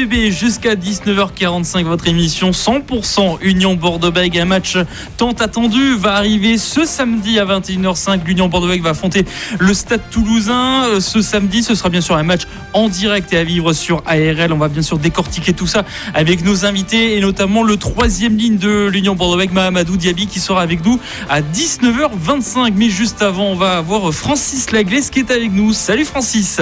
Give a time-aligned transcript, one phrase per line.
[0.00, 4.38] Jusqu'à 19h45, votre émission 100% Union Bordeaux-Bègles.
[4.38, 4.78] Un match
[5.18, 8.24] tant attendu va arriver ce samedi à 21h05.
[8.24, 9.26] L'Union Bordeaux-Bègles va affronter
[9.58, 10.84] le Stade Toulousain.
[10.86, 12.42] Euh, ce samedi, ce sera bien sûr un match
[12.72, 14.54] en direct et à vivre sur ARL.
[14.54, 18.56] On va bien sûr décortiquer tout ça avec nos invités et notamment le troisième ligne
[18.56, 22.72] de l'Union Bordeaux-Bègles, Mahamadou Diaby, qui sera avec nous à 19h25.
[22.74, 25.74] Mais juste avant, on va avoir Francis Laglaise qui est avec nous.
[25.74, 26.58] Salut Francis.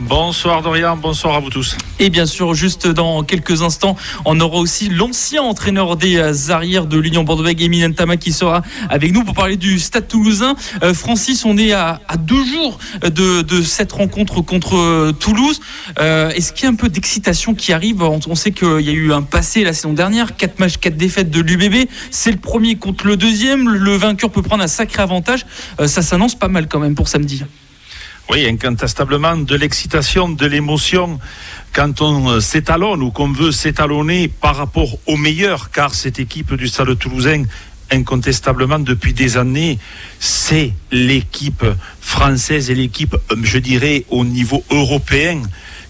[0.00, 1.76] Bonsoir Dorian, bonsoir à vous tous.
[1.98, 6.86] Et bien sûr, juste dans quelques instants, on aura aussi l'ancien entraîneur des euh, arrières
[6.86, 10.54] de l'Union Bordeaux-Bègles, Emile Tama, qui sera avec nous pour parler du Stade Toulousain.
[10.82, 15.60] Euh, Francis, on est à, deux jours de, cette rencontre contre euh, Toulouse.
[15.98, 18.02] Est-ce qu'il y a un peu d'excitation qui arrive?
[18.02, 21.30] On, sait qu'il y a eu un passé la saison dernière, quatre matchs, quatre défaites
[21.30, 21.90] de l'UBB.
[22.10, 23.68] C'est le premier contre le deuxième.
[23.68, 25.44] Le vainqueur peut prendre un sacré avantage.
[25.84, 27.42] ça s'annonce pas mal quand même pour samedi.
[28.32, 31.18] Oui, incontestablement de l'excitation, de l'émotion
[31.72, 36.54] quand on euh, s'étalonne ou qu'on veut s'étalonner par rapport aux meilleurs, car cette équipe
[36.54, 37.42] du Stade Toulousain,
[37.90, 39.80] incontestablement depuis des années,
[40.20, 41.64] c'est l'équipe
[42.00, 45.42] française et l'équipe, euh, je dirais, au niveau européen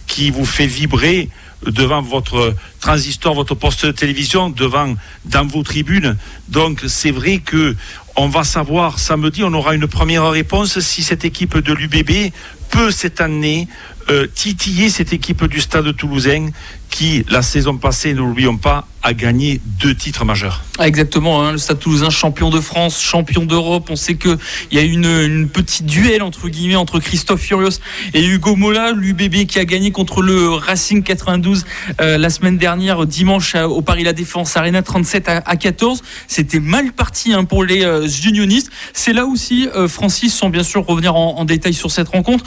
[0.07, 1.29] qui vous fait vibrer
[1.67, 4.95] devant votre transistor, votre poste de télévision, devant
[5.27, 6.17] dans vos tribunes.
[6.49, 7.77] Donc c'est vrai que
[8.17, 12.33] on va savoir samedi, on aura une première réponse si cette équipe de l'UBB
[12.71, 13.69] peut cette année
[14.11, 16.49] euh, titiller cette équipe du Stade toulousain
[16.91, 20.63] qui, la saison passée, ne l'oublions pas, a gagné deux titres majeurs.
[20.79, 23.89] Ah, exactement, hein, le Stade Toulousain, champion de France, champion d'Europe.
[23.91, 24.37] On sait qu'il
[24.73, 27.81] y a une, une petite duel entre guillemets entre Christophe Furios
[28.13, 31.65] et Hugo Mola, l'UBB qui a gagné contre le Racing 92
[32.01, 36.03] euh, la semaine dernière, dimanche au Paris La Défense Arena 37 à, 14.
[36.27, 38.71] C'était mal parti hein, pour les euh, unionistes.
[38.93, 42.45] C'est là aussi, Francis, sans bien sûr revenir en, en détail sur cette rencontre,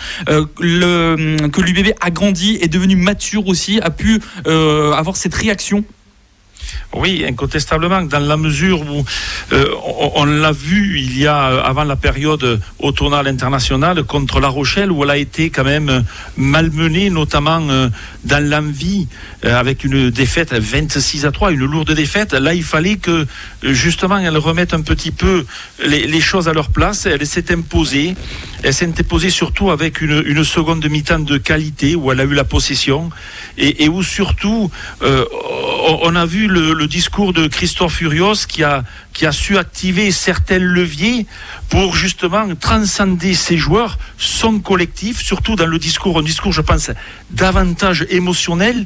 [0.59, 5.85] le, que l'UBB a grandi, est devenu mature aussi, a pu avoir cette réaction?
[6.95, 9.03] Oui, incontestablement, dans la mesure où
[9.51, 9.65] euh,
[10.15, 14.47] on, l'a vu il y a euh, avant la période au tournal international contre La
[14.47, 16.03] Rochelle où elle a été quand même
[16.37, 17.89] malmenée, notamment euh,
[18.25, 19.07] dans l'envie,
[19.43, 22.33] avec une défaite 26 à 3, une lourde défaite.
[22.33, 23.25] Là, il fallait que
[23.63, 25.45] justement elle remette un petit peu
[25.83, 27.07] les, choses à leur place.
[27.07, 28.15] Elle s'est imposée.
[28.63, 32.43] Elle s'est imposée surtout avec une, seconde mi-temps de qualité où elle a eu la
[32.43, 33.09] possession
[33.57, 39.31] et, où surtout on a vu le discours de Christophe Furios qui a, qui a
[39.31, 41.25] su activer certains leviers
[41.69, 46.91] pour justement transcender ses joueurs, son collectif, surtout dans le discours, un discours, je pense,
[47.31, 48.85] davantage émotionnel,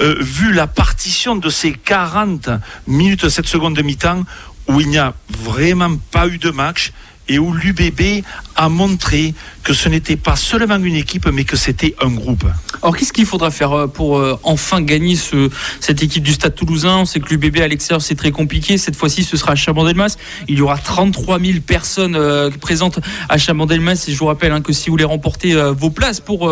[0.00, 2.50] euh, vu la partition de ces 40
[2.86, 4.24] minutes, cette seconde de mi-temps,
[4.68, 6.92] où il n'y a vraiment pas eu de match
[7.28, 8.22] et où l'UBB
[8.56, 12.44] a montré que ce n'était pas seulement une équipe, mais que c'était un groupe.
[12.82, 15.48] Alors qu'est-ce qu'il faudra faire euh, pour euh, enfin gagner ce,
[15.80, 16.98] cette équipe du Stade Toulousain?
[16.98, 18.76] On sait que l'UBB à l'extérieur c'est très compliqué.
[18.76, 20.16] Cette fois-ci ce sera à Chabandelmas.
[20.48, 24.04] Il y aura 33 000 personnes euh, présentes à Chabandelmas.
[24.06, 26.50] Et je vous rappelle hein, que si vous voulez remporter vos places pour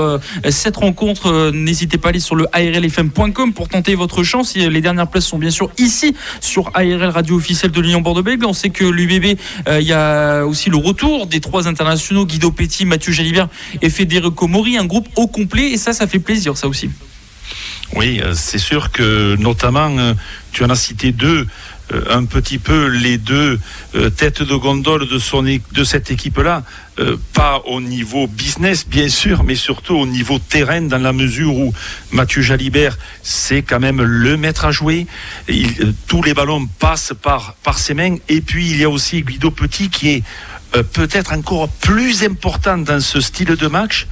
[0.49, 4.55] cette rencontre, n'hésitez pas à aller sur le arlfm.com pour tenter votre chance.
[4.55, 8.47] Les dernières places sont bien sûr ici sur ARL Radio officielle de l'Union Bordeaux-Bègles.
[8.47, 9.38] On sait que l'UBB,
[9.69, 13.49] il y a aussi le retour des trois internationaux, Guido Petit, Mathieu Jalibert
[13.81, 15.71] et Federico Mori, un groupe au complet.
[15.71, 16.91] Et ça, ça fait plaisir, ça aussi.
[17.95, 20.15] Oui, euh, c'est sûr que notamment, euh,
[20.53, 21.47] tu en as cité deux,
[22.10, 23.58] un petit peu les deux
[24.16, 26.62] têtes de gondole de, cette équipe-là,
[27.32, 31.72] pas au niveau business bien sûr, mais surtout au niveau terrain, dans la mesure où
[32.10, 35.06] Mathieu Jalibert, c'est quand même le maître à jouer.
[36.06, 38.17] Tous les ballons passent par, par ses mains.
[38.28, 40.22] Et puis il y a aussi Guido Petit qui est
[40.75, 44.06] euh, peut-être encore plus important dans ce style de match,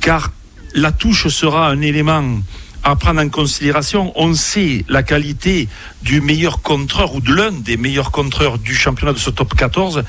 [0.00, 0.32] car
[0.74, 2.40] la touche sera un élément
[2.82, 4.12] à prendre en considération.
[4.16, 5.68] On sait la qualité
[6.02, 10.04] du meilleur contreur ou de l'un des meilleurs contreurs du championnat de ce top 14.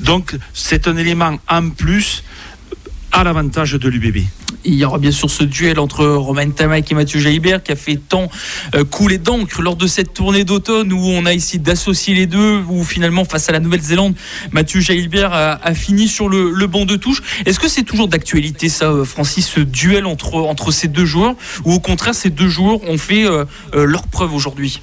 [0.00, 2.24] Donc c'est un élément en plus
[3.12, 4.24] à l'avantage de l'UBB.
[4.68, 7.76] Il y aura bien sûr ce duel entre Romain Tamac et Mathieu Jaibert qui a
[7.76, 8.30] fait tant
[8.74, 12.62] euh, couler d'encre lors de cette tournée d'automne où on a essayé d'associer les deux,
[12.68, 14.14] où finalement face à la Nouvelle-Zélande,
[14.52, 17.22] Mathieu Jaibert a, fini sur le, banc de touche.
[17.46, 21.34] Est-ce que c'est toujours d'actualité ça, euh, Francis, ce duel entre, entre ces deux joueurs,
[21.64, 24.82] ou au contraire ces deux joueurs ont fait euh, leur preuve aujourd'hui?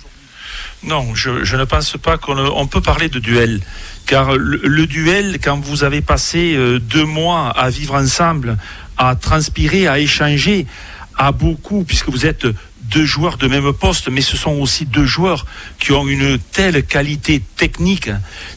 [0.82, 3.62] Non, je, ne pense pas qu'on peut parler de duel.
[4.06, 8.56] Car le, duel, quand vous avez passé deux mois à vivre ensemble,
[8.98, 10.66] à transpirer, à échanger,
[11.18, 12.48] à beaucoup, puisque vous êtes
[12.90, 15.46] deux joueurs de même poste, mais ce sont aussi deux joueurs
[15.80, 18.10] qui ont une telle qualité technique,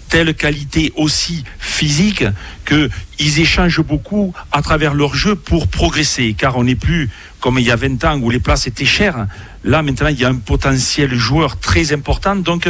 [0.09, 2.25] telle qualité aussi physique,
[2.67, 6.35] qu'ils échangent beaucoup à travers leur jeu pour progresser.
[6.37, 7.09] Car on n'est plus
[7.41, 9.27] comme il y a 20 ans où les places étaient chères.
[9.65, 12.37] Là, maintenant, il y a un potentiel joueur très important.
[12.37, 12.69] Donc,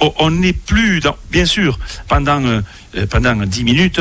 [0.00, 2.60] on n'est plus dans, bien sûr, pendant, euh,
[3.08, 4.00] pendant 10 minutes,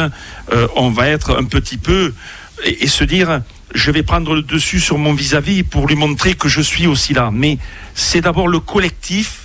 [0.51, 2.13] euh, on va être un petit peu
[2.63, 3.41] et se dire,
[3.73, 7.13] je vais prendre le dessus sur mon vis-à-vis pour lui montrer que je suis aussi
[7.13, 7.29] là.
[7.31, 7.57] Mais
[7.93, 9.40] c'est d'abord le collectif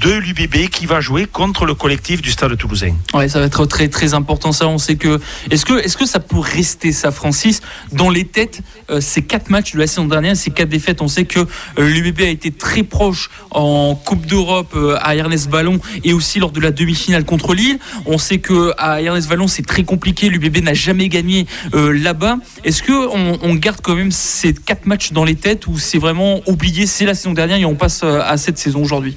[0.00, 2.94] de l'UBB qui va jouer contre le collectif du Stade Toulousain.
[3.14, 4.68] Ouais, ça va être très très important ça.
[4.68, 7.62] On sait que est-ce que est-ce que ça peut rester ça, Francis,
[7.92, 8.60] dans les têtes
[8.90, 11.00] euh, ces quatre matchs de la saison dernière, ces quatre défaites?
[11.00, 11.46] On sait que euh,
[11.78, 16.50] l'UBB a été très proche en Coupe d'Europe euh, à Ernest Vallon et aussi lors
[16.50, 17.78] de la demi-finale contre Lille.
[18.04, 20.28] On sait que à Ernest Vallon c'est très compliqué.
[20.28, 22.36] L'UBB n'a jamais gagné là-bas.
[22.64, 26.40] Est-ce que on, garde quand même ces quatre matchs dans les têtes ou c'est vraiment
[26.46, 26.86] oublié?
[26.86, 29.16] C'est la saison dernière et on passe à cette saison aujourd'hui.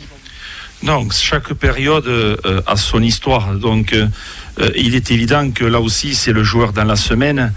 [0.81, 3.53] Non, chaque période euh, a son histoire.
[3.55, 4.07] Donc, euh,
[4.59, 7.53] euh, il est évident que là aussi, c'est le joueur dans la semaine,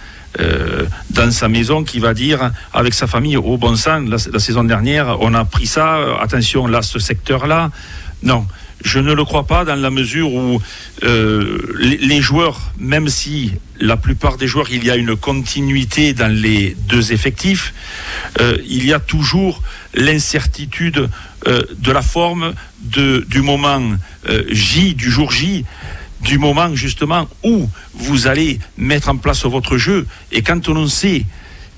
[1.11, 4.01] dans sa maison, qui va dire avec sa famille au bon sang.
[4.01, 5.99] La, saison dernière, on a pris ça.
[6.23, 7.71] Attention, là, ce secteur-là.
[8.23, 8.47] Non,
[8.83, 10.59] je ne le crois pas dans la mesure où
[11.03, 13.53] les, joueurs, même si
[13.83, 17.75] la plupart des joueurs, il y a une continuité dans les deux effectifs,
[18.41, 19.63] il y a toujours
[19.95, 21.09] l'incertitude
[21.47, 23.83] euh, de la forme du moment
[24.29, 25.65] euh, J, du jour J,
[26.21, 30.07] du moment justement où vous allez mettre en place votre jeu.
[30.31, 31.25] Et quand on sait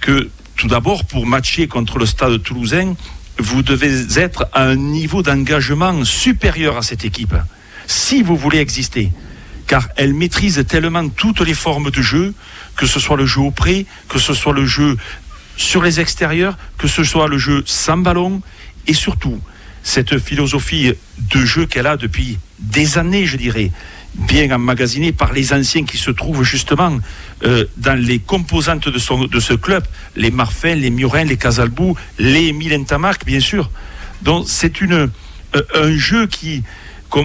[0.01, 2.95] que tout d'abord, pour matcher contre le stade toulousain,
[3.39, 7.35] vous devez être à un niveau d'engagement supérieur à cette équipe,
[7.87, 9.11] si vous voulez exister.
[9.67, 12.35] Car elle maîtrise tellement toutes les formes de jeu,
[12.77, 14.97] que ce soit le jeu au près, que ce soit le jeu
[15.57, 18.43] sur les extérieurs, que ce soit le jeu sans ballon,
[18.87, 19.41] et surtout,
[19.83, 23.71] cette philosophie de jeu qu'elle a depuis des années, je dirais,
[24.15, 26.99] bien emmagasinée par les anciens qui se trouvent justement
[27.45, 29.85] euh, dans les composantes de, ce club,
[30.17, 33.71] les Marfin, les Murin, les Casalbou, les Milentamark, bien sûr.
[34.23, 35.11] Donc c'est une
[35.57, 36.63] euh, un jeu qui,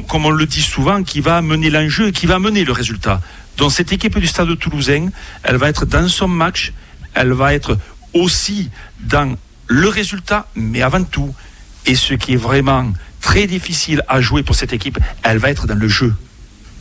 [0.07, 3.21] comme, on le dit souvent, qui va mener l'enjeu, qui va mener le résultat.
[3.57, 5.09] Donc cette équipe du Stade Toulousain,
[5.43, 6.73] elle va être dans son match,
[7.15, 7.77] elle va être
[8.13, 8.69] aussi
[8.99, 9.35] dans
[9.67, 11.33] le résultat, mais avant tout,
[11.85, 15.65] et ce qui est vraiment très difficile à jouer pour cette équipe, elle va être
[15.65, 16.13] dans le jeu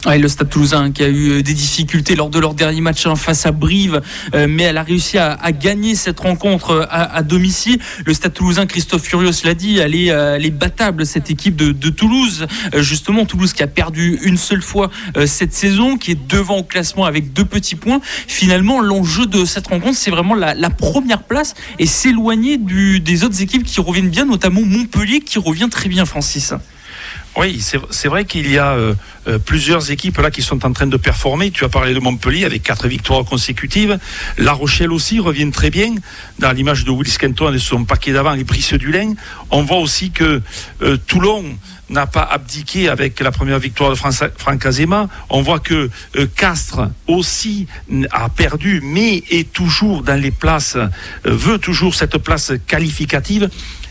[0.07, 3.17] le Stade Toulousain qui a eu euh, des difficultés lors de leur dernier match hein,
[3.17, 4.01] face à Brive,
[4.35, 7.79] euh, mais elle a réussi à, gagner cette rencontre euh, à, domicile.
[8.05, 12.47] Le Stade Toulousain, Christophe Furios l'a dit, elle est, battable cette équipe de, Toulouse.
[12.77, 14.91] justement, Toulouse qui a perdu une seule fois
[15.27, 18.01] cette saison, qui est devant au classement avec deux petits points.
[18.27, 23.65] Finalement, l'enjeu de cette rencontre, c'est vraiment la, première place et s'éloigner des autres équipes
[23.65, 26.55] qui reviennent bien, notamment Montpellier qui revient très bien, Francis.
[27.39, 28.95] Oui, c'est vrai qu'il y a euh,
[29.29, 31.53] euh, plusieurs équipes là qui sont en train de performer.
[31.53, 33.97] Tu as parlé de Montpellier avec quatre victoires consécutives.
[34.39, 35.95] La Rochelle aussi revient très bien
[36.41, 39.15] dans l'image de Willis Kenton et son paquet d'avant et Brice Dulain.
[39.53, 40.43] On voit aussi que
[40.83, 41.45] euh, Toulon
[41.91, 45.09] n'a pas abdiqué avec la première victoire de Franck Azema.
[45.31, 45.91] On voit que
[46.37, 47.67] Castres aussi
[48.11, 50.77] a perdu, mais est toujours dans les places,
[51.25, 53.49] veut toujours cette place qualificative.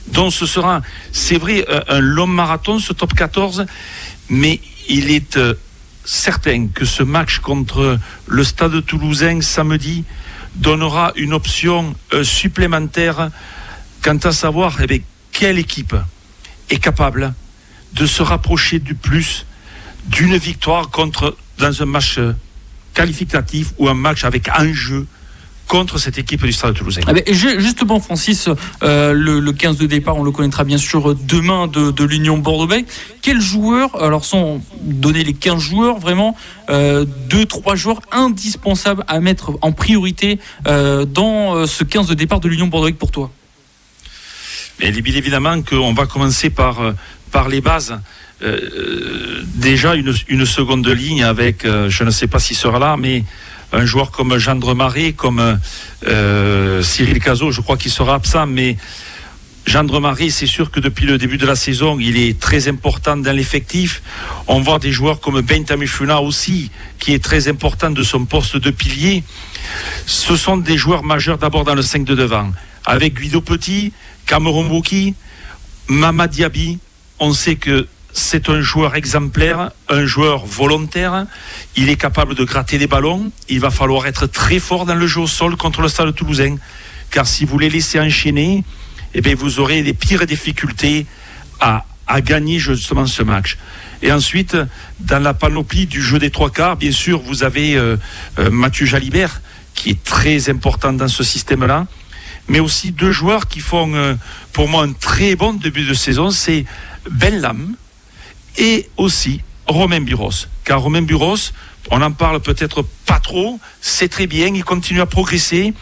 [0.08, 3.66] Donc ce sera, c'est vrai, un long marathon, ce top 14,
[4.30, 5.54] mais il est euh,
[6.06, 10.06] certain que ce match contre le Stade toulousain samedi
[10.56, 13.30] donnera une option euh, supplémentaire
[14.01, 15.96] quant à savoir eh quelle équipe
[16.70, 17.34] est capable
[17.94, 19.46] de se rapprocher du plus
[20.08, 22.34] d'une victoire contre dans un match euh,
[22.94, 25.06] qualificatif ou un match avec enjeu
[25.67, 27.01] contre cette équipe du Stade Toulousain.
[27.08, 28.50] Ah ben, justement, Francis,
[28.84, 32.88] euh, le, 15 de départ, on le connaîtra bien sûr demain de, l'Union Bordeaux-Bègles.
[33.22, 36.36] Quels joueurs, alors sans donner les 15 joueurs, vraiment,
[36.70, 42.13] euh, deux, trois joueurs indispensables à mettre en priorité euh, dans euh, ce 15 de
[42.13, 43.29] départ de l'Union Bordeaux-Bègles pour toi?
[44.79, 46.79] Mais bien évidemment qu'on va commencer par,
[47.31, 48.00] par les bases.
[49.55, 53.24] déjà une, seconde ligne avec, je ne sais pas s'il sera là, mais
[53.74, 55.60] un joueur comme Gendre Marais, comme
[56.07, 58.77] euh, Cyril Cazot, je crois qu'il sera absent, mais
[59.65, 63.17] Gendre Marais, c'est sûr que depuis le début de la saison, il est très important
[63.17, 64.01] dans l'effectif.
[64.48, 68.72] On voit des joueurs comme Bentamifuna aussi, qui est très important de son poste de
[68.72, 69.24] pilier.
[70.05, 72.51] Ce sont des joueurs majeurs d'abord dans le 5 de devant.
[72.86, 73.91] Avec Guido Petit,
[74.25, 75.13] Cameron Bouki,
[75.89, 76.79] Mamad Diaby,
[77.20, 81.28] on sait que c'est un joueur exemplaire, un joueur volontaire.
[81.76, 83.32] Il est capable de gratter des ballons.
[83.48, 86.58] Il va falloir être très fort dans le jeu au sol contre le Stade toulousain.
[87.12, 88.64] Car si vous les laissez enchaîner,
[89.14, 91.06] eh bien, vous aurez les pires difficultés
[91.60, 91.86] à,
[92.22, 93.58] gagner justement ce match.
[94.02, 94.58] Et ensuite,
[95.00, 97.98] dans la panoplie du jeu des trois quarts, bien sûr, vous avez euh,
[98.40, 99.42] euh, Mathieu Jalibert,
[99.74, 101.86] qui est très important dans ce système-là,
[102.48, 104.16] mais aussi deux joueurs qui font, euh,
[104.54, 106.32] pour moi, un très bon début de saison,
[107.12, 107.76] Ben Lam
[108.58, 110.48] et aussi Romain Buros.
[110.64, 111.52] Car Romain Buros,
[111.92, 115.74] on en parle peut-être pas trop, c'est très bien, il continue à progresser,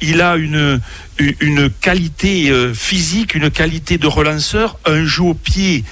[0.00, 0.80] il a une,
[1.18, 5.84] une qualité physique, une qualité de relanceur, un jeu au pied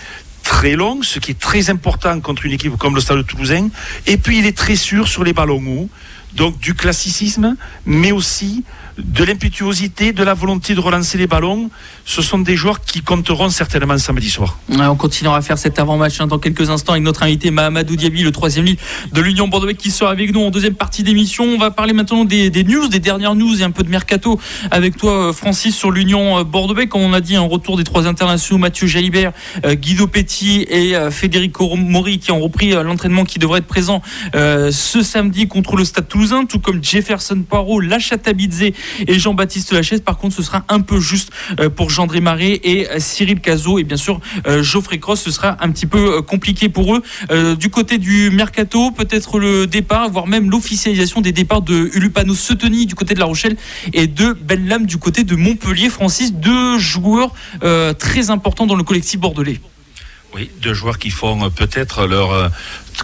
[0.42, 3.68] très long, ce qui est très important contre une équipe comme le Stade Toulousain.
[4.06, 5.88] Et puis il est très sûr sur les ballons hauts,
[6.34, 7.56] donc du classicisme,
[7.86, 8.64] mais aussi
[9.04, 11.70] de l'impétuosité, de la volonté de relancer les ballons.
[12.04, 14.58] Ce sont des joueurs qui compteront certainement samedi soir.
[14.68, 18.22] on continuera à faire cet avant-match hein, dans quelques instants avec notre invité Mahamadou Diaby,
[18.22, 18.78] le troisième lit
[19.12, 21.44] de l'Union Bordeaux qui sera avec nous en deuxième partie d'émission.
[21.44, 24.40] On va parler maintenant des, news, des dernières news et un peu de mercato
[24.70, 26.74] avec toi euh, Francis sur l'Union euh, Bordeaux.
[26.88, 29.32] Comme on a dit, un retour des trois internationaux, Mathieu Jalibert,
[29.64, 34.02] euh, Guido Petit et Federico Mori qui ont repris l'entraînement qui devrait être présent
[34.34, 38.72] ce samedi contre le Stade Toulousain, tout comme Jefferson Poirot, Lachatabidze
[39.06, 40.00] et Jean-Baptiste Lachaise.
[40.00, 41.30] Par contre, ce sera un peu juste
[41.60, 43.78] euh, pour Jean-André Marais et euh, Cyril Cazot.
[43.78, 47.02] Et bien sûr, euh, Geoffrey Cross, ce sera un petit peu compliqué pour eux.
[47.56, 52.86] Du côté du mercato, peut-être le départ, voire même l'officialisation des départs de Ulupano Seteni
[52.86, 53.56] du côté de La Rochelle
[53.92, 55.88] et de Benlam du côté de Montpellier.
[55.88, 57.32] Francis, deux joueurs
[57.98, 59.60] très importants dans le collectif bordelais.
[60.34, 62.50] Oui, deux joueurs qui font peut-être leurs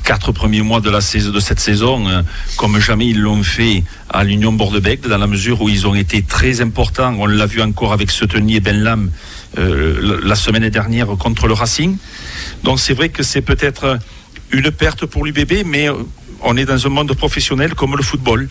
[0.03, 2.23] quatre premiers mois de, cette saison euh,
[2.57, 6.23] comme jamais ils l'ont fait à l'Union Bordeaux-Bègles, dans la mesure où ils ont été
[6.23, 7.15] très importants.
[7.19, 9.11] On l'a vu encore avec Seteni et Benlam
[9.59, 11.97] euh, la semaine dernière contre le Racing.
[12.65, 13.99] Donc c'est vrai que c'est peut-être
[14.51, 15.89] une perte pour l'UBB, mais
[16.43, 18.49] on est dans un monde professionnel comme le football.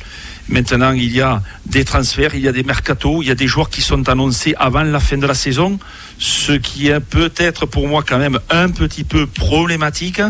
[0.49, 3.47] Maintenant, il y a des transferts, il y a des mercatos, il y a des
[3.47, 5.77] joueurs qui sont annoncés avant la fin de la saison,
[6.19, 10.21] ce qui est peut-être pour moi quand même un petit peu problématique,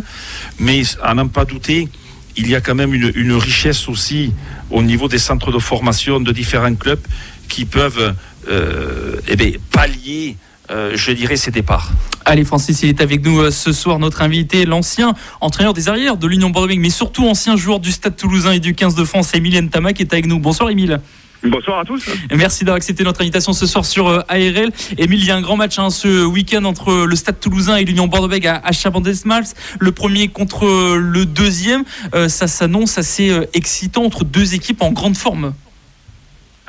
[0.60, 1.88] mais à n'en pas douter,
[2.36, 4.34] il y a quand même une, richesse aussi
[4.72, 7.06] au niveau des centres de formation de différents clubs
[7.48, 8.16] qui peuvent
[8.48, 10.36] euh, eh pallier
[10.70, 11.92] euh, je dirais, ses départs.
[12.26, 16.18] Allez, Francis, il est avec nous euh, ce soir, notre invité, l'ancien entraîneur des arrières
[16.18, 19.34] de l'Union Bordeaux, mais surtout ancien joueur du Stade Toulousain et du 15 de France,
[19.34, 20.40] Emilien Tamac, qui est avec nous.
[20.40, 21.00] Bonsoir, Émile.
[21.44, 22.10] Bonsoir à tous.
[22.36, 24.72] Merci d'avoir accepté notre invitation ce soir sur euh, ARL.
[24.98, 27.86] Émile, il y a un grand match hein, ce week-end entre le Stade Toulousain et
[27.86, 29.46] l'Union Bordeaux-Bègles à, Chabandes-Mals.
[29.80, 30.66] Le premier contre
[30.98, 31.84] le deuxième.
[32.28, 35.54] ça s'annonce assez excitant entre deux équipes en grande forme.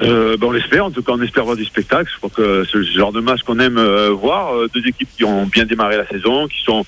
[0.00, 2.09] Euh, ben on l'espère, en tout cas on espère voir du spectacle.
[2.12, 4.55] Je crois que c'est le genre de match qu'on aime euh, voir.
[4.55, 6.85] Euh, deux équipes qui ont bien démarré la saison, qui sont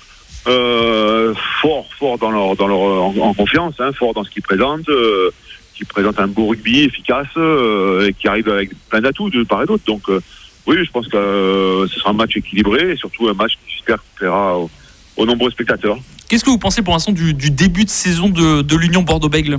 [0.47, 4.89] euh, forts, forts dans leur, dans leur en, confiance, hein, forts dans ce qu'ils présentent,
[4.89, 5.31] euh,
[5.75, 9.67] qui présentent un beau rugby efficace et qui arrivent avec plein d'atouts de part et
[9.67, 9.85] d'autre.
[9.87, 10.03] Donc
[10.67, 13.99] oui, je pense que ce sera un match équilibré et surtout un match qui j'espère
[14.15, 14.71] plaira aux,
[15.17, 15.99] aux, nombreux spectateurs.
[16.29, 19.59] Qu'est-ce que vous pensez pour l'instant du, du début de saison de, de l'Union Bordeaux-Bègles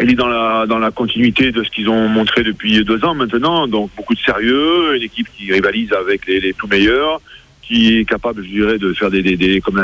[0.00, 3.14] il est dans la, dans la continuité de ce qu'ils ont montré depuis deux ans
[3.14, 7.20] maintenant, donc beaucoup de sérieux, une équipe qui rivalise avec les, les tout meilleurs,
[7.62, 9.76] qui est capable, je dirais, de faire des, des, des comme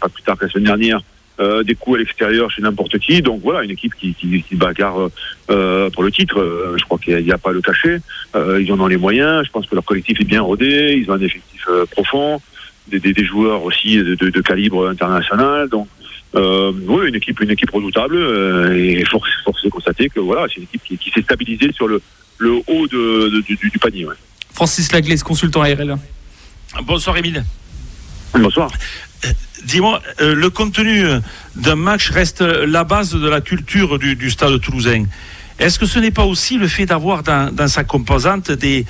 [0.00, 1.00] pas plus tard que la semaine dernière,
[1.40, 3.22] euh, des coups à l'extérieur chez n'importe qui.
[3.22, 5.08] Donc voilà, une équipe qui, qui, qui bagarre
[5.50, 6.38] euh, pour le titre.
[6.40, 7.98] Euh, je crois qu'il n'y a, pas le cacher.
[8.36, 9.46] Euh, ils en ont les moyens.
[9.46, 10.94] Je pense que leur collectif est bien rodé.
[10.98, 12.40] Ils ont un effectif euh, profond,
[12.88, 15.68] des, des, des, joueurs aussi de, de, de calibre international.
[15.68, 15.88] Donc
[16.34, 20.46] euh, oui, une équipe, une équipe redoutable euh, et force, force de constater que voilà,
[20.48, 22.00] c'est une équipe qui, qui s'est stabilisée sur le,
[22.38, 24.06] le haut de, de, du, du, panier.
[24.06, 24.14] Ouais.
[24.52, 25.96] Francis Laglaise, consultant ARL.
[26.84, 27.44] Bonsoir Émile.
[28.34, 28.70] Bonsoir.
[29.24, 29.28] Euh,
[29.64, 31.04] dis-moi, euh, le contenu
[31.56, 35.04] d'un match reste la base de la culture du, du stade toulousain.
[35.62, 38.84] Est-ce que ce n'est pas aussi le fait d'avoir dans, sa composante des,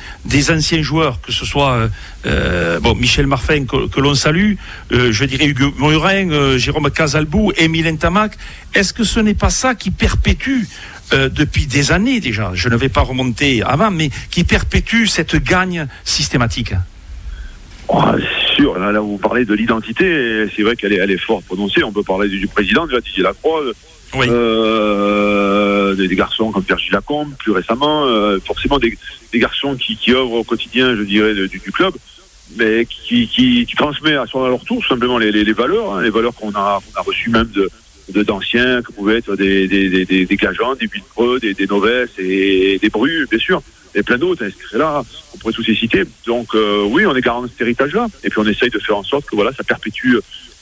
[0.50, 1.88] anciens joueurs, que ce soit euh,
[2.24, 4.54] euh Michel Marfin, que, l'on salue,
[4.92, 8.38] euh, je dirais euh, Jérôme Casalbou, Émile Tamac
[8.74, 10.62] Est-ce que ce n'est pas ça qui perpétue
[11.12, 15.86] depuis des années déjà, je ne vais pas remonter avant, mais qui perpétue cette gagne
[16.04, 16.72] systématique?
[17.88, 18.00] Oh,
[18.56, 21.84] sûr, là, vous parlez de l'identité, c'est vrai qu'elle est, fort prononcée.
[21.84, 23.60] On peut parler du, président, de Didier Lacroix,
[24.14, 28.96] euh, des, des, garçons comme Pierre Lacombe, plus récemment, euh, forcément des,
[29.32, 31.94] des, garçons qui, qui œuvrent au quotidien, je dirais, du, du club,
[32.56, 36.10] mais qui, qui, qui transmet à, à leur tour simplement les, les, valeurs, hein, les
[36.10, 37.68] valeurs qu'on a, qu'on a reçues même de
[38.08, 41.66] d'anciens, que pouvaient être des, des, des, des, des gageants, des Villepreux, des, des
[42.18, 43.62] et des Brus, bien sûr.
[43.94, 44.44] et plein d'autres.
[44.44, 45.02] Hein, là,
[45.32, 46.02] on pourrait tous les citer.
[46.26, 46.48] Donc
[46.88, 48.08] oui, on est garant de cet héritage-là.
[48.22, 50.16] Et puis on essaye de faire en sorte que voilà, ça perpétue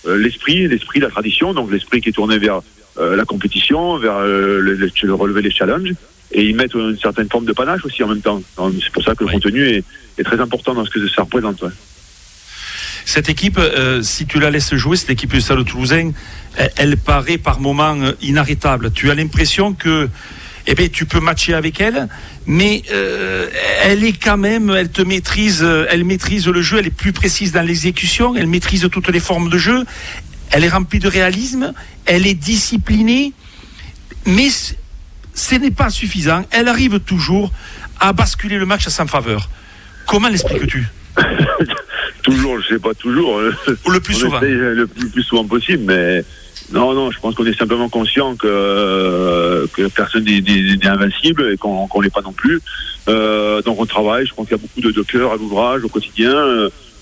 [0.06, 2.60] l'esprit, l'esprit, la tradition, donc l'esprit qui est tourné vers
[2.98, 5.94] la compétition, vers le, le, relever les challenges
[6.32, 8.40] et ils mettent une certaine forme de panache aussi en même temps.
[8.82, 9.84] C'est pour ça que le contenu est,
[10.18, 11.64] est, très important dans ce que ça représente.
[13.04, 16.12] Cette équipe, euh, si tu la laisses jouer, cette équipe du Stade Toulousain,
[16.76, 18.92] elle, paraît par moments euh, inarrêtable.
[18.92, 20.08] Tu as l'impression que
[20.66, 22.06] eh bien, tu peux matcher avec elle,
[22.46, 23.48] mais euh,
[23.82, 27.50] elle est quand même, elle te maîtrise, elle maîtrise le jeu, elle est plus précise
[27.50, 29.84] dans l'exécution, elle maîtrise toutes les formes de jeu,
[30.50, 31.72] elle est remplie de réalisme,
[32.06, 33.32] elle est disciplinée,
[34.26, 34.48] mais
[35.34, 36.44] ce n'est pas suffisant.
[36.50, 37.52] Elle arrive toujours
[38.00, 39.48] à basculer le match à sa faveur.
[40.06, 40.86] Comment l'expliques-tu?
[42.22, 43.40] Toujours, je sais pas toujours.
[43.40, 44.40] le plus souvent.
[44.40, 46.22] Le plus, souvent possible, mais
[46.70, 51.88] non, non, je pense qu'on est simplement conscient que, que personne n'est invincible et qu'on
[51.96, 52.60] ne l'est pas non plus.
[53.08, 55.82] Euh, donc on travaille, je pense qu'il y a beaucoup de, de cœur à l'ouvrage
[55.82, 56.34] au quotidien.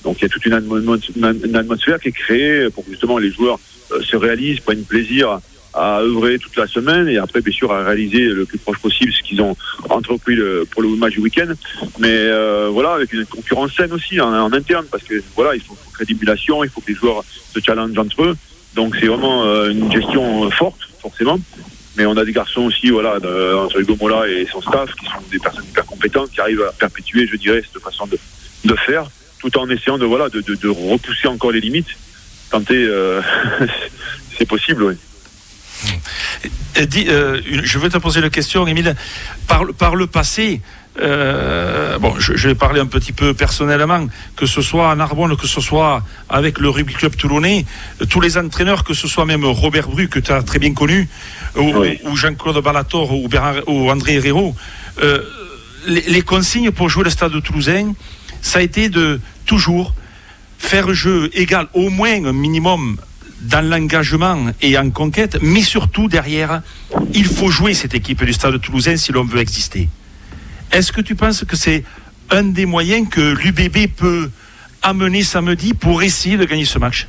[0.08, 3.60] Donc il y a toute une, atmosphère qui est créée pour que justement les joueurs
[3.92, 5.38] euh, se réalisent, prennent plaisir
[5.74, 9.12] à œuvrer toute la semaine et après bien sûr à réaliser le plus proche possible
[9.12, 9.54] ce qu'ils ont
[9.90, 10.38] entrepris
[10.70, 11.52] pour le match du week-end.
[11.98, 15.76] Mais euh, voilà, avec une concurrence saine aussi en, interne parce que voilà, il faut,
[15.92, 17.22] créer il faut que les joueurs
[17.54, 18.36] se challengent entre eux.
[18.76, 21.38] Donc c'est vraiment euh, une gestion forte forcément.
[21.98, 23.16] Mais on a des garçons aussi, voilà,
[23.62, 26.72] entre Hugo Mola et son staff, qui sont des personnes hyper compétentes, qui arrivent à
[26.72, 29.04] perpétuer, je dirais, cette façon de faire,
[29.38, 31.96] tout en essayant de voilà de, de, repousser encore les limites.
[32.50, 33.20] Tenter, euh,
[34.38, 34.94] c'est possible, oui.
[36.76, 38.94] Euh, je veux te poser la question, Émile.
[39.46, 40.60] Par, par le passé,
[41.00, 45.46] euh, bon, je, vais parler un petit peu personnellement, que ce soit à Narbonne, que
[45.46, 47.64] ce soit avec le rugby club toulonnais,
[48.08, 51.08] tous les entraîneurs, que ce soit même Robert Bru, que tu as très bien connu,
[51.56, 53.28] ou, Jean-Claude Balator, ou,
[53.66, 54.54] ou André Herrero,
[55.02, 55.22] euh,
[55.86, 57.92] les, les, consignes pour jouer le stade de Toulousain,
[58.42, 59.94] ça a été de toujours
[60.58, 62.98] faire jeu égal, au moins un minimum
[63.42, 66.62] dans l'engagement et en conquête, mais surtout derrière,
[67.14, 69.88] il faut jouer cette équipe du Stade toulousain si l'on veut exister.
[70.72, 71.84] Est-ce que tu penses que c'est
[72.30, 74.30] un des moyens que l'UBB peut
[74.82, 77.06] amener samedi pour essayer de gagner ce match?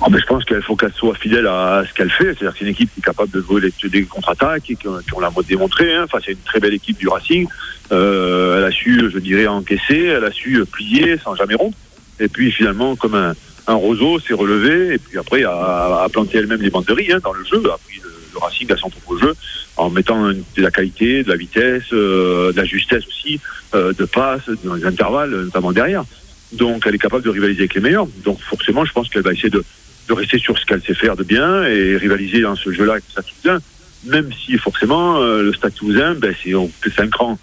[0.00, 2.26] Ah ben, je pense qu'il faut qu'elle soit fidèle à ce qu'elle fait.
[2.26, 5.20] C'est-à-dire que c'est une équipe qui est capable de jouer des contre-attaques, et qui, on
[5.20, 5.92] l'a démontré.
[5.94, 6.04] Hein.
[6.04, 7.48] Enfin, c'est une très belle équipe du Racing.
[7.90, 11.76] Euh, elle a su, je dirais, encaisser, elle a su plier sans jamais rompre.
[12.20, 13.34] Et puis finalement, comme un,
[13.66, 17.44] roseau s'est relevé et puis après a, a planté elle-même les banderies hein, dans le
[17.44, 19.34] jeu, a pris le, Racing à son propre jeu
[19.76, 23.40] en mettant de la qualité, de la vitesse, euh, de la justesse aussi,
[23.74, 26.04] euh, de passe, dans les intervalles, notamment derrière.
[26.52, 28.06] Donc elle est capable de rivaliser avec les meilleurs.
[28.24, 29.64] Donc forcément, je pense qu'elle va essayer de,
[30.08, 33.04] de rester sur ce qu'elle sait faire de bien et rivaliser dans ce jeu-là avec
[33.16, 33.60] le Stade.
[34.06, 37.38] Même si forcément euh, le Stade Toulousain, ben, c'est cinq cran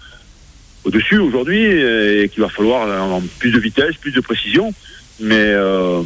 [0.84, 4.72] au-dessus aujourd'hui et qu'il va falloir plus de vitesse, plus de précision.
[5.18, 6.02] Mais, euh,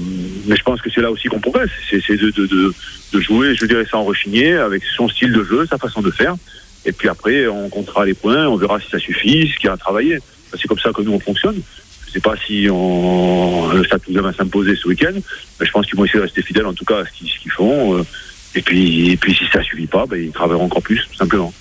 [0.47, 1.71] mais je pense que c'est là aussi qu'on progresse.
[1.91, 6.01] C'est de, de, jouer, je dirais, sans rechigner, avec son style de jeu, sa façon
[6.01, 6.37] de faire.
[6.85, 9.69] Et puis après, on comptera les points, on verra si ça suffit, ce qu'il y
[9.69, 10.19] a à travailler.
[10.53, 11.61] C'est comme ça que nous, on fonctionne.
[12.11, 15.13] Je ne sais pas si on, le Stade va s'imposer ce week-end,
[15.61, 17.53] mais je pense qu'ils vont essayer de rester fidèles, en tout cas, à ce qu'ils
[17.53, 17.99] font.
[17.99, 18.05] Euh,
[18.57, 21.53] et puis, si ça ne suffit pas, ben, ils travailleront encore plus, tout simplement.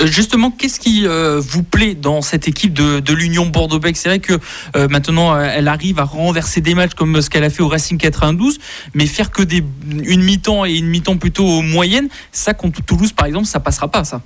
[0.00, 3.98] Euh, justement, qu'est-ce qui euh, vous plaît dans cette équipe de, l'Union Bordeaux-Bègles?
[3.98, 4.40] C'est vrai que
[4.88, 8.58] maintenant, elle arrive à renverser des matchs comme ce qu'elle a fait au Racing 92,
[8.94, 9.62] mais faire que des,
[10.04, 14.04] une mi-temps et une mi-temps plutôt moyenne, ça contre Toulouse, par exemple, ça passera pas,
[14.04, 14.22] ça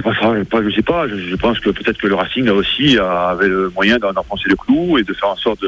[0.00, 1.06] pas, je sais pas.
[1.08, 4.98] Je, pense que peut-être que le Racing a aussi avait le moyen d'enfoncer le clou
[4.98, 5.64] et de faire en sorte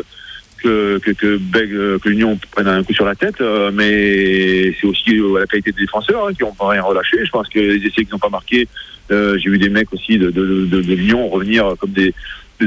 [0.62, 4.86] que, que, que, euh, que l'Union prenne un coup sur la tête, euh, mais c'est
[4.86, 7.24] aussi euh, la qualité des défenseurs hein, qui n'ont pas rien relâché.
[7.24, 8.68] Je pense que les essais qu'ils n'ont pas marqués,
[9.10, 12.12] j'ai vu des mecs aussi de, de, Lyon revenir comme des,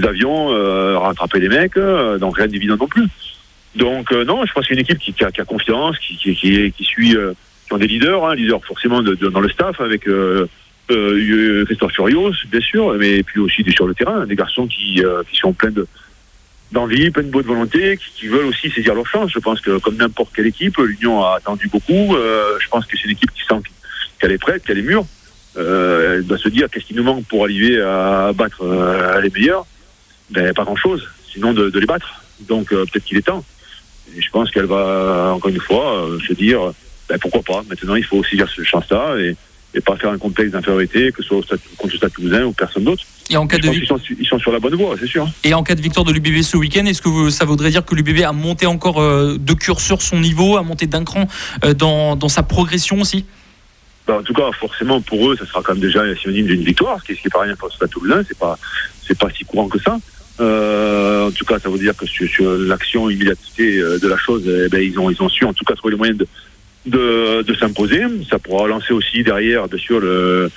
[0.03, 0.47] avions,
[0.99, 1.77] rattraper des mecs,
[2.19, 3.07] donc rien d'évident non plus.
[3.75, 6.71] Donc non, je pense qu'il y a une équipe qui, a, confiance, qui, qui, qui,
[6.71, 7.17] qui suit,
[7.67, 10.07] qui ont des leaders, hein, leaders forcément dans le staff avec
[11.65, 15.53] Christophe Furios, bien sûr, mais puis aussi sur le terrain, des garçons qui, qui sont
[15.53, 15.87] pleins de
[16.71, 19.31] d'envie, plein de bonne volonté, qui, veulent aussi saisir leur chance.
[19.33, 22.15] Je pense que comme n'importe quelle équipe, l'Union a attendu beaucoup.
[22.15, 23.61] Euh, je pense que c'est une équipe qui sent
[24.19, 25.05] qu'elle est prête, qu'elle est mûre.
[25.57, 29.29] Euh, elle doit se dire qu'est-ce qui nous manque pour arriver à battre euh, les
[29.29, 29.65] meilleurs?
[30.29, 32.23] Ben pas grand-chose, sinon de, les battre.
[32.41, 33.43] Donc peut-être qu'il est temps.
[34.15, 36.71] Et je pense qu'elle va encore une fois se dire
[37.09, 37.63] ben, pourquoi pas?
[37.67, 39.35] Maintenant, il faut saisir ce chance-là et
[39.73, 42.83] et pas faire un complexe d'infériorité, que ce soit contre le Stade Toulousain ou personne
[42.83, 43.03] d'autre.
[43.29, 45.27] Et en cas de ils, sont, ils, sont, sur la bonne voie, c'est sûr.
[45.43, 47.93] Et en cas de victoire de l'UBB ce week-end, est-ce que ça voudrait dire que
[47.93, 51.27] l'UBB a monté encore euh, de curseur son niveau, a monté d'un cran
[51.63, 53.25] euh, dans, dans, sa progression aussi?
[54.07, 56.97] Bah, en tout cas, forcément, pour eux, ça sera quand même déjà synonyme d'une victoire,
[57.07, 58.57] ce qui n'est pas rien pour ce Stade Toulousain, c'est pas,
[59.05, 59.99] c'est pas si courant que ça.
[60.39, 64.43] Euh, en tout cas, ça veut dire que sur, sur l'action immédiateté de la chose,
[64.47, 66.25] eh ben, ils ont, ils ont su en tout cas trouver le moyen de,
[66.85, 68.03] de, de s'imposer.
[68.29, 70.49] Ça pourra lancer aussi derrière, bien sûr, le,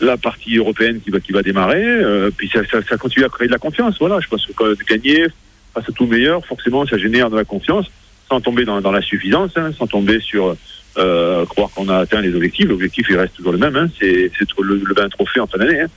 [0.00, 1.84] la partie européenne qui va, qui va démarrer.
[1.84, 3.96] Euh, puis ça, ça, ça, continue à créer de la confiance.
[3.98, 5.26] Voilà, je pense que de gagner
[5.74, 7.86] face à tout meilleur, forcément, ça génère de la confiance,
[8.28, 10.56] sans tomber dans, dans la suffisance, hein, sans tomber sur
[10.98, 12.68] euh, croire qu'on a atteint les objectifs.
[12.68, 15.80] L'objectif, il reste toujours le même, hein, c'est le, lever un trophée en fin d'année.
[15.80, 15.88] Hein.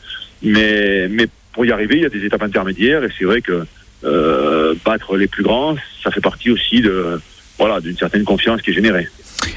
[0.43, 3.65] Mais, mais pour y arriver, il y a des étapes intermédiaires, et c'est vrai que
[4.03, 7.19] euh, battre les plus grands, ça fait partie aussi de
[7.57, 9.07] voilà d'une certaine confiance qui est générée.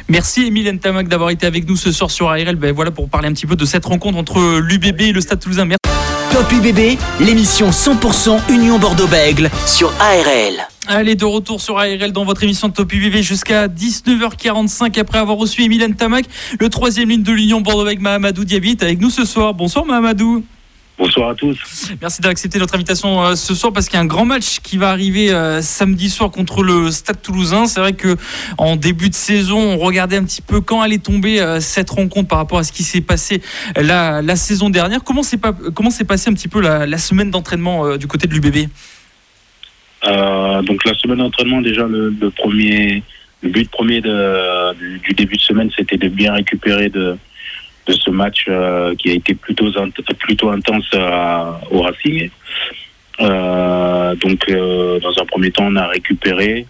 [0.08, 2.56] Merci Emile Tamac d'avoir été avec nous ce soir sur ARL.
[2.56, 5.40] Ben voilà pour parler un petit peu de cette rencontre entre l'UBB et le Stade
[5.40, 5.64] Toulousain.
[5.64, 5.78] Merci.
[6.32, 10.68] Top UBB, l'émission 100% Union Bordeaux-Bègle sur ARL.
[10.86, 15.38] Allez, de retour sur ARL dans votre émission de Top UBB jusqu'à 19h45 après avoir
[15.38, 16.26] reçu Emile Tamac,
[16.60, 19.54] le troisième ligne de l'Union Bordeaux-Bègle, Mahamadou Diabit, avec nous ce soir.
[19.54, 20.44] Bonsoir Mahamadou.
[20.98, 21.58] Bonsoir à tous.
[22.00, 24.60] Merci d'avoir accepté notre invitation euh, ce soir parce qu'il y a un grand match
[24.60, 27.66] qui va arriver euh, samedi soir contre le Stade Toulousain.
[27.66, 28.16] C'est vrai que
[28.56, 32.28] en début de saison, on regardait un petit peu quand allait tomber euh, cette rencontre
[32.28, 33.42] par rapport à ce qui s'est passé
[33.76, 35.04] la, la, saison dernière.
[35.04, 35.52] Comment s'est pas,
[36.08, 38.70] passé un petit peu la, la semaine d'entraînement du côté de l'UBB
[40.02, 43.02] Donc la semaine d'entraînement, déjà le, le, premier,
[43.42, 47.18] le but premier de, du, du, début de semaine, c'était de bien récupérer de
[47.86, 49.70] de ce match euh, qui a été plutôt
[50.18, 52.30] plutôt intense à, au Racing.
[53.20, 56.66] Euh, donc, euh, dans un premier temps, on a récupéré.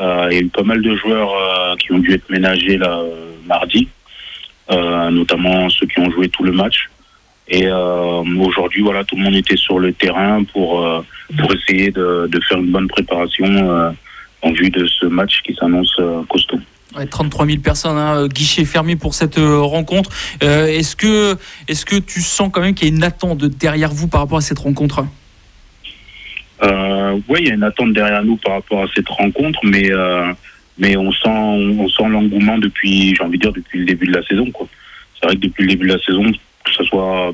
[0.00, 3.00] il y a eu pas mal de joueurs qui ont dû être ménagés là
[3.46, 3.88] mardi,
[4.70, 6.88] notamment ceux qui ont joué tout le match.
[7.46, 10.68] Et aujourd'hui, voilà, tout le monde était sur le terrain pour
[11.38, 13.94] pour essayer de, de faire une bonne préparation
[14.42, 15.96] en vue de ce match qui s'annonce
[16.28, 16.60] costaud.
[17.10, 20.10] 33 000 personnes, hein, guichet fermé pour cette euh, rencontre.
[20.42, 24.20] Euh, est-ce que, tu sens quand même qu'il y a une attente derrière vous par
[24.20, 25.04] rapport à cette rencontre?
[26.62, 29.90] Euh, Oui, il y a une attente derrière nous par rapport à cette rencontre, mais,
[29.90, 30.32] euh,
[30.78, 34.46] on sent, l'engouement depuis, j'ai envie de dire, depuis le début de la saison.
[35.20, 36.24] C'est vrai que depuis le début de la saison,
[36.64, 37.32] que ce soit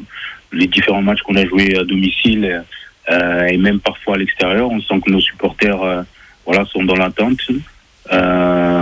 [0.52, 2.62] les différents matchs qu'on a joués à domicile
[3.10, 6.02] euh, et même parfois à l'extérieur, on sent que nos supporters euh,
[6.46, 7.40] voilà, sont dans l'attente.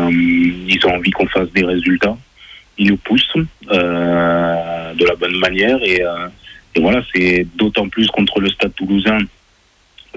[0.09, 2.17] Euh, ils ont envie qu'on fasse des résultats.
[2.77, 3.33] Ils nous poussent
[3.71, 6.29] euh, de la bonne manière et, euh,
[6.75, 9.19] et voilà, c'est d'autant plus contre le Stade Toulousain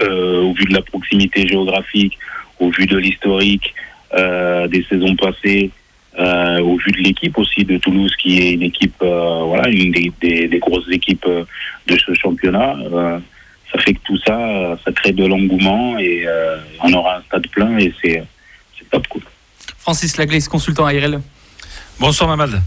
[0.00, 2.18] au vu de la proximité géographique,
[2.58, 3.72] au vu de l'historique
[4.12, 5.70] des saisons passées.
[6.18, 10.90] Au vu de l'équipe aussi de Toulouse, qui est une équipe, voilà, une des, grosses
[10.90, 11.28] équipes
[11.86, 12.76] de ce championnat.
[13.72, 16.26] Ça fait que tout ça, ça crée de l'engouement et
[16.82, 18.24] on aura un stade plein et c'est
[18.90, 19.22] top cool.
[19.82, 21.20] Francis Laglaise, consultant ARL.
[21.98, 22.62] Bonsoir Mamad.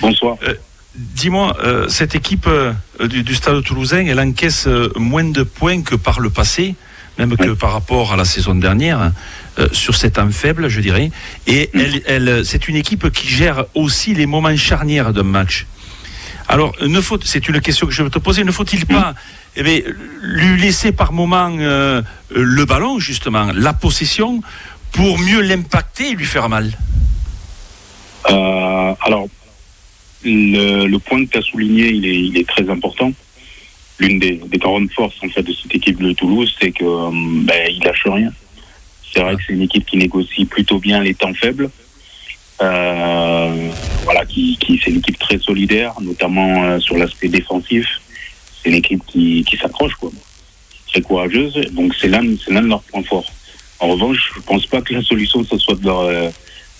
[0.00, 0.36] Bonsoir.
[0.44, 0.54] Euh,
[0.94, 2.72] Dis-moi, euh, cette équipe euh,
[3.08, 6.76] du, du, Stade Toulousain, elle encaisse moins de points que par le passé,
[7.18, 7.48] même oui.
[7.48, 9.10] que par rapport à la saison dernière,
[9.72, 11.10] sur cet temps faible, je dirais.
[11.48, 11.80] Et mmh.
[11.80, 15.66] elle, elle, c'est une équipe qui gère aussi les moments charnières d'un match.
[16.46, 19.14] Alors, ne faut, c'est une question que je vais te poser, ne faut-il pas mmh.
[19.56, 19.80] eh bien,
[20.22, 24.42] lui laisser par moment le ballon, justement, la possession
[24.94, 26.70] pour mieux l'impacter et lui faire mal
[28.30, 29.26] euh, Alors,
[30.24, 33.12] le, point que tu as souligné, il est, très important.
[33.98, 37.10] L'une des, des, grandes forces en fait de cette équipe de Toulouse, c'est que euh,
[37.12, 38.32] ben, lâche rien.
[39.12, 41.70] C'est vrai que c'est une équipe qui négocie plutôt bien les temps faibles.
[42.62, 43.68] Euh,
[44.04, 47.86] voilà, qui, c'est une équipe très solidaire, notamment sur l'aspect défensif.
[48.62, 50.10] C'est une équipe qui, qui s'accroche, quoi.
[50.88, 51.54] Très courageuse.
[51.72, 53.30] Donc c'est l'un, c'est l'un de leurs points forts.
[53.84, 56.30] En revanche, je pense pas que la solution ce soit de leur, euh,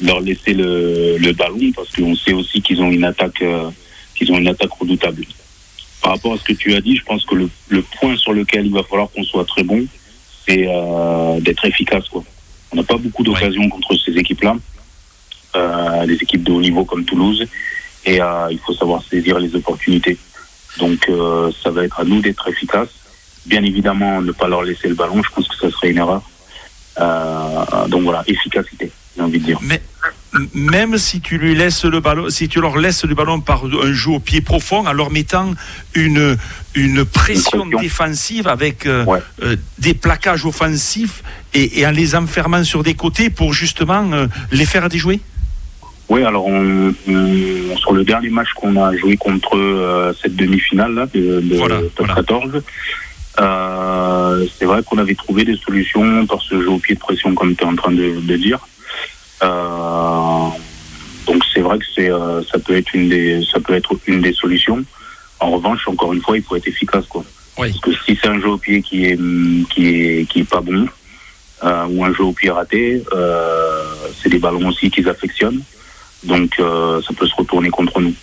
[0.01, 3.69] leur laisser le, le, ballon parce qu'on sait aussi qu'ils ont une attaque euh,
[4.15, 5.27] qu'ils ont une attaque redoutable.
[6.01, 8.33] Par rapport à ce que tu as dit, je pense que le, le point sur
[8.33, 9.85] lequel il va falloir qu'on soit très bon,
[10.49, 12.09] c'est euh, d'être efficace.
[12.09, 12.25] Quoi.
[12.73, 13.69] On n'a pas beaucoup d'occasions ouais.
[13.69, 14.57] contre ces équipes-là,
[16.07, 17.47] des équipes de haut niveau comme Toulouse,
[18.07, 18.19] et
[18.51, 20.17] il faut savoir saisir les opportunités.
[20.79, 21.11] Donc
[21.63, 22.95] ça va être à nous d'être efficaces.
[23.45, 26.23] Bien évidemment, ne pas leur laisser le ballon, je pense que ça serait une erreur.
[27.01, 29.59] Euh, donc voilà, efficacité, j'ai envie de dire.
[29.63, 29.81] Mais
[30.53, 33.93] même si tu lui laisses le ballon, si tu leur laisses le ballon par un
[33.93, 35.53] jeu au pied profond, en leur mettant
[35.95, 36.37] une,
[36.75, 39.21] une pression, une défensive avec euh, ouais.
[39.43, 44.27] euh, des plaquages offensifs et, et, en les enfermant sur des côtés pour justement euh,
[44.51, 45.21] les faire déjouer?
[46.09, 51.41] Oui, alors on, on, sur le dernier match qu'on a joué contre cette demi-finale de,
[51.41, 52.15] de voilà, top voilà.
[52.17, 52.63] 14,
[53.41, 57.35] euh, c'est vrai qu'on avait trouvé des solutions par ce jeu au pied de pression,
[57.35, 58.61] comme tu es en train de, de dire.
[59.43, 60.49] Euh,
[61.27, 62.11] Donc c'est vrai que c'est
[62.51, 64.85] ça peut être une des ça peut être une des solutions.
[65.41, 67.25] En revanche, encore une fois, il faut être efficace quoi.
[67.71, 69.19] Parce que si c'est un jeu au pied qui est
[69.71, 70.87] qui est qui est pas bon
[71.63, 73.03] ou un jeu au pied raté,
[74.23, 75.63] c'est des ballons aussi qu'ils affectionnent.
[76.25, 78.15] Donc ça peut se retourner contre nous.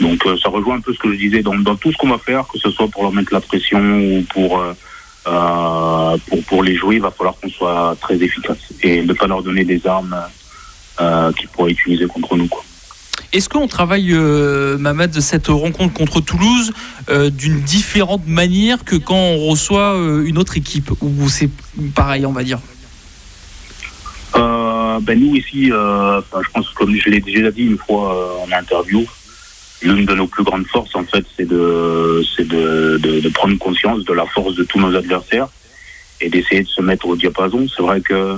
[0.00, 2.18] Donc ça rejoint un peu ce que je disais dans, dans tout ce qu'on va
[2.18, 6.76] faire, que ce soit pour leur mettre la pression ou pour euh, pour, pour les
[6.76, 10.16] jouer, il va falloir qu'on soit très efficace et ne pas leur donner des armes
[11.00, 12.48] euh, qu'ils pourraient utiliser contre nous.
[13.32, 16.72] Est-ce qu'on travaille, euh, de cette rencontre contre Toulouse
[17.08, 20.90] euh, d'une différente manière que quand on reçoit une autre équipe?
[21.00, 21.50] Ou c'est
[21.94, 22.60] pareil, on va dire?
[25.02, 29.04] Ben Nous, ici, je pense, comme je l'ai déjà dit une fois en interview,
[29.84, 34.04] l'une de nos plus grandes forces, en fait, c'est de, c'est de, de, prendre conscience
[34.04, 35.48] de la force de tous nos adversaires
[36.20, 37.66] et d'essayer de se mettre au diapason.
[37.68, 38.36] C'est vrai que,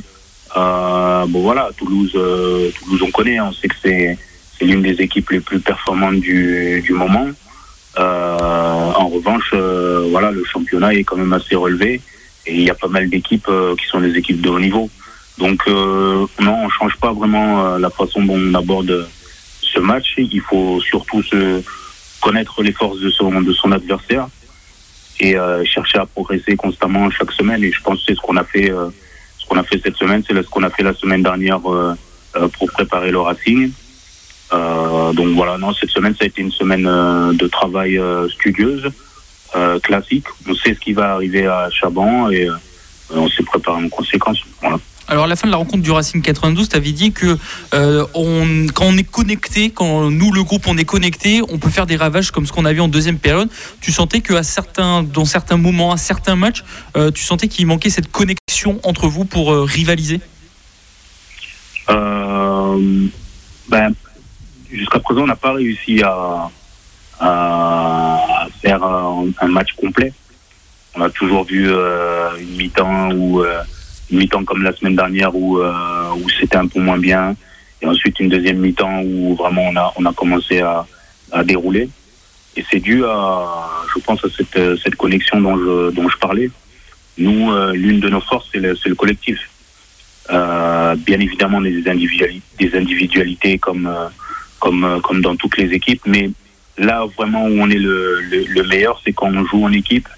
[0.56, 4.18] euh, bon voilà, Toulouse, euh, Toulouse, on connaît, on sait que c'est,
[4.58, 7.28] c'est l'une des équipes les plus performantes du, du moment.
[7.98, 12.00] Euh, en revanche, euh, voilà, le championnat est quand même assez relevé
[12.46, 14.90] et il y a pas mal d'équipes euh, qui sont des équipes de haut niveau.
[15.38, 19.06] Donc, non, on change pas vraiment la façon dont on aborde
[19.80, 20.14] match.
[20.18, 21.62] Il faut surtout se
[22.20, 24.28] connaître les forces de son, adversaire
[25.20, 27.62] et euh, chercher à progresser constamment chaque semaine.
[27.62, 28.88] Et je pense que c'est ce qu'on a fait, euh,
[29.38, 31.94] ce qu'on a fait cette semaine, c'est ce qu'on a fait la semaine dernière euh,
[32.58, 33.70] pour préparer le Racing.
[34.50, 36.84] donc voilà, non, cette semaine ça a été une semaine
[37.42, 38.90] de travail studieuse,
[39.82, 40.26] classique.
[40.46, 42.48] On sait ce qui va arriver à Chaban et
[43.10, 44.38] on s'est préparé en conséquence.
[45.08, 47.38] Alors à la fin de la rencontre du Racing 92, tu avais dit que
[47.74, 48.04] euh,
[48.74, 51.94] quand on est connecté, quand nous le groupe on est connecté, on peut faire des
[51.94, 53.48] ravages comme ce qu'on a vu en deuxième période.
[53.80, 56.64] Tu sentais que certains, dans certains moments, à certains matchs,
[56.96, 60.20] euh, tu sentais qu'il manquait cette connexion entre vous pour euh, rivaliser?
[63.68, 63.92] Ben,
[64.70, 66.50] jusqu'à présent, on n'a pas réussi à,
[67.20, 70.12] à faire un, un, match complet.
[70.94, 73.44] On a toujours vu une mi-temps où
[74.10, 77.34] mi-temps comme la semaine dernière où, euh, où c'était un peu moins bien.
[77.82, 80.86] Et ensuite une deuxième mi-temps où vraiment on a, on a commencé à,
[81.32, 81.88] à dérouler.
[82.56, 86.50] Et c'est dû à, je pense, à cette, cette connexion dont je, dont je parlais.
[87.18, 89.38] Nous, euh, l'une de nos forces, c'est le, le, collectif.
[90.30, 94.08] Euh, bien évidemment, des individualités, des individualités comme, euh,
[94.58, 96.02] comme, euh, comme dans toutes les équipes.
[96.06, 96.30] Mais
[96.78, 100.08] là, vraiment, où on est le, le, le meilleur, c'est quand on joue en équipe,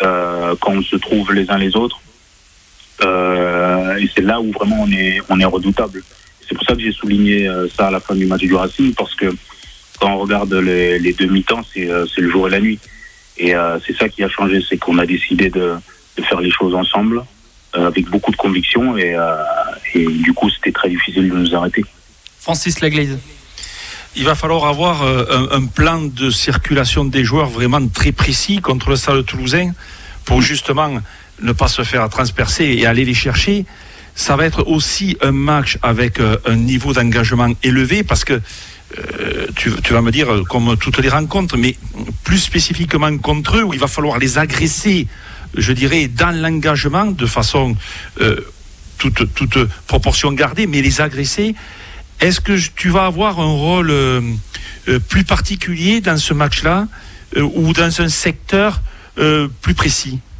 [0.00, 2.11] quand on se trouve les uns les autres euh,
[3.02, 6.02] et c'est là où vraiment on est, on est redoutable.
[6.46, 8.94] C'est pour ça que j'ai souligné euh, ça à la fin du match du Racing,
[8.94, 9.26] parce que
[10.00, 12.78] quand on regarde les, les deux mi-temps, c'est euh, le jour et la nuit.
[13.38, 13.54] Et
[13.86, 15.72] c'est ça qui a changé, c'est qu'on a décidé de,
[16.18, 17.24] de, faire les choses ensemble,
[17.72, 19.16] avec beaucoup de conviction, et,
[19.94, 21.82] et du coup, c'était très difficile de nous arrêter.
[22.40, 23.18] Francis Laglaise
[24.14, 28.90] il va falloir avoir un, un, plan de circulation des joueurs vraiment très précis contre
[28.90, 29.72] le Stade toulousain
[30.26, 30.98] pour justement
[31.40, 33.64] ne pas se faire transpercer et aller les chercher.
[34.14, 38.40] Ça va être aussi un match avec euh, un niveau d'engagement élevé parce que
[38.98, 41.76] euh, tu, vas me dire, comme toutes les rencontres, mais
[42.24, 45.06] plus spécifiquement contre eux, où il va falloir les agresser,
[45.56, 47.74] je dirais, dans l'engagement, de façon
[48.20, 48.36] euh,
[48.98, 51.54] toute, toute, proportion gardée, mais les agresser.
[52.20, 53.92] Est-ce que tu vas avoir un rôle
[55.08, 56.86] plus particulier dans ce match-là
[57.36, 58.80] ou dans un secteur
[59.16, 60.20] plus précis?
[60.20, 60.31] euh,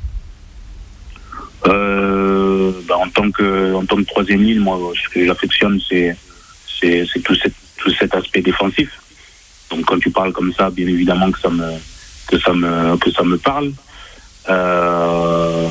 [1.72, 6.16] bah, en tant que troisième ligne, moi, ce que j'affectionne, c'est
[7.24, 7.34] tout,
[7.98, 8.90] cet aspect défensif.
[9.70, 11.72] Donc quand tu parles comme ça, bien évidemment que ça me
[12.28, 13.72] que ça me que ça me parle.
[14.48, 15.68] Euh,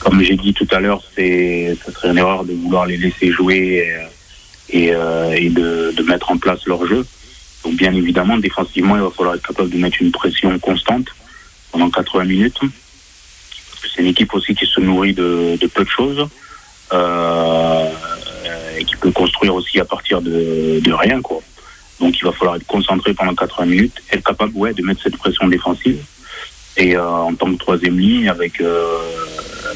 [0.00, 3.32] comme j'ai dit tout à l'heure, c'est ce serait une erreur de vouloir les laisser
[3.32, 3.84] jouer
[4.68, 7.04] et, euh, de, mettre en place leur jeu.
[7.64, 11.08] Donc bien évidemment, défensivement, il va falloir être capable de mettre une pression constante
[11.72, 12.60] pendant 80 minutes
[13.94, 16.28] c'est une équipe aussi qui se nourrit de, peu de choses
[16.92, 17.90] euh,
[18.78, 21.20] et qui peut construire aussi à partir de, rien.
[21.20, 21.40] Quoi.
[22.00, 25.16] Donc il va falloir être concentré pendant 80 minutes, être capable ouais, de mettre cette
[25.16, 25.98] pression défensive.
[26.76, 28.98] Et euh, en tant que troisième ligne, avec euh,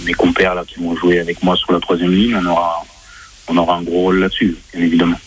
[0.04, 2.84] mes compères là, qui vont jouer avec moi sur la troisième ligne, on aura,
[3.48, 5.18] on aura un gros rôle là-dessus, bien évidemment.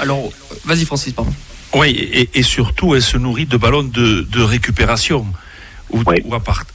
[0.00, 0.30] Alors,
[0.64, 1.32] vas-y Francis, pardon.
[1.74, 5.26] Oui, et, surtout, elle se nourrit de ballons de récupération
[5.90, 6.02] ou,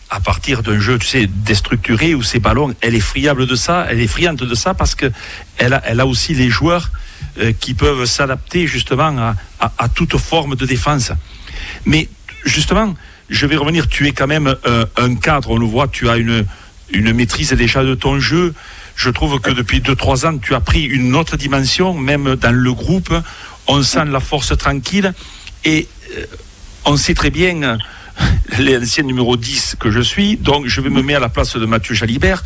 [0.10, 3.86] à, partir d'un jeu, tu sais, déstructuré, où ces ballons, elle est friable de ça,
[3.90, 5.12] elle est friande de ça parce que
[5.58, 6.92] elle a, elle a aussi les joueurs
[7.40, 9.18] euh, qui peuvent s'adapter justement
[9.60, 11.12] à, à, toute forme de défense.
[11.86, 12.08] Mais
[12.46, 12.96] justement,
[13.30, 16.18] je vais revenir, tu es quand même euh, un cadre, on le voit, tu as
[16.18, 16.46] une,
[16.90, 18.54] une maîtrise déjà de ton jeu.
[18.96, 22.74] Je trouve que depuis 2-3 ans, tu as pris une autre dimension, même dans le
[22.74, 23.14] groupe.
[23.68, 25.14] on sent la force tranquille
[25.64, 25.88] et
[26.86, 27.78] on sait très bien
[28.60, 31.66] l'ancien numéro 10 que je suis, donc je vais me mettre à la place de
[31.66, 32.44] Mathieu Jalibert.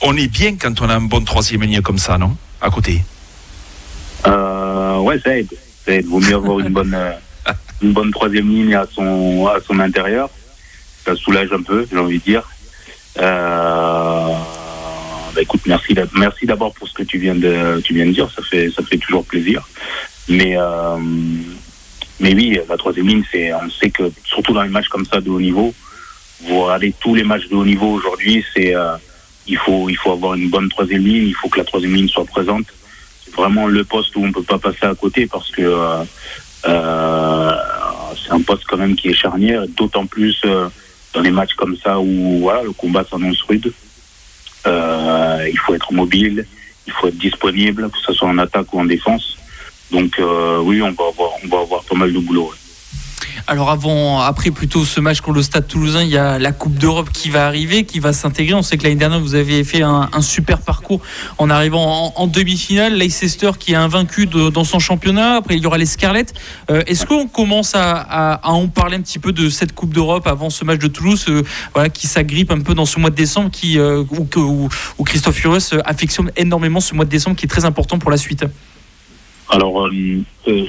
[0.00, 2.36] On est bien quand on a un bon troisième ligne comme ça, non?
[2.60, 3.02] À côté.
[4.26, 5.48] Euh, ouais, ça aide.
[5.84, 6.06] Ça aide.
[6.06, 7.12] Vaut mieux avoir une bonne, euh,
[7.82, 10.28] une bonne troisième ligne à son, à son intérieur.
[11.04, 12.48] Ça soulage un peu, j'ai envie de dire.
[13.18, 14.28] Euh,
[15.34, 18.30] bah écoute, merci, merci d'abord pour ce que tu viens de, tu viens de dire.
[18.34, 19.66] Ça fait, ça fait toujours plaisir.
[20.28, 20.96] Mais, euh,
[22.22, 25.20] mais oui, la troisième ligne, c'est, on sait que surtout dans les matchs comme ça
[25.20, 25.74] de haut niveau,
[26.44, 28.96] vous regardez tous les matchs de haut niveau aujourd'hui, c'est, euh,
[29.48, 31.26] il faut, il faut avoir une bonne troisième ligne.
[31.26, 32.66] Il faut que la troisième ligne soit présente.
[33.24, 36.04] C'est vraiment le poste où on peut pas passer à côté parce que euh,
[36.66, 37.52] euh,
[38.24, 40.40] c'est un poste quand même qui est charnière, d'autant plus
[41.12, 43.72] dans les matchs comme ça où le combat s'annonce rude.
[44.64, 46.46] Il faut être mobile,
[46.86, 49.38] il faut être disponible, que ce soit en attaque ou en défense.
[49.92, 52.50] Donc euh, oui, on va avoir, pas mal de boulot.
[53.46, 56.74] Alors avant, après plutôt ce match contre le Stade Toulousain, il y a la Coupe
[56.74, 58.54] d'Europe qui va arriver, qui va s'intégrer.
[58.54, 61.00] On sait que l'année dernière vous avez fait un, super parcours
[61.38, 62.94] en arrivant en, demi-finale.
[62.94, 65.36] Leicester qui est invaincu dans son championnat.
[65.36, 66.26] Après il y aura les Scarlets.
[66.70, 70.48] Euh, Est-ce qu'on commence à, en parler un petit peu de cette Coupe d'Europe avant
[70.48, 73.50] ce match de Toulouse, euh, qui s'agrippe un peu dans ce mois de décembre,
[74.36, 78.16] où, Christophe Furios affectionne énormément ce mois de décembre, qui est très important pour la
[78.16, 78.44] suite?
[79.52, 79.90] Alors, euh,
[80.48, 80.66] euh,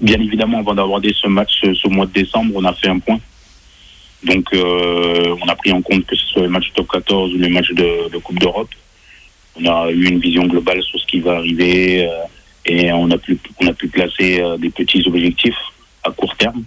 [0.00, 3.00] bien évidemment, avant d'aborder ce match euh, ce mois de décembre, on a fait un
[3.00, 3.18] point.
[4.22, 7.38] Donc, euh, on a pris en compte que ce soit les matchs top 14 ou
[7.38, 8.68] les matchs de, Coupe d'Europe.
[9.60, 12.22] On a eu une vision globale sur ce qui va arriver euh,
[12.66, 15.58] et on a pu, on a pu placer euh, des petits objectifs
[16.04, 16.62] à court terme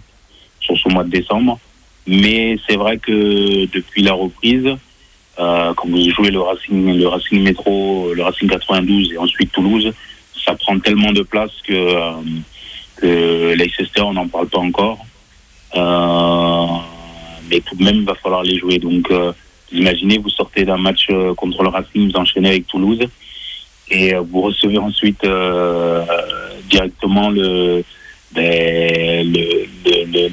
[0.60, 1.58] sur ce mois de décembre.
[2.06, 4.68] Mais c'est vrai que depuis la reprise,
[5.36, 9.90] quand vous jouez le Racing, le Racing Métro, le Racing 92 et ensuite Toulouse,
[10.44, 12.12] ça prend tellement de place que, euh,
[12.96, 15.04] que Leicester, on n'en parle pas encore.
[15.74, 16.66] Euh,
[17.50, 18.78] mais tout de même, il va falloir les jouer.
[18.78, 19.32] Donc, euh,
[19.70, 23.06] vous imaginez, vous sortez d'un match contre le Racing, vous enchaînez avec Toulouse,
[23.90, 25.26] et vous recevez ensuite
[26.68, 27.82] directement ben,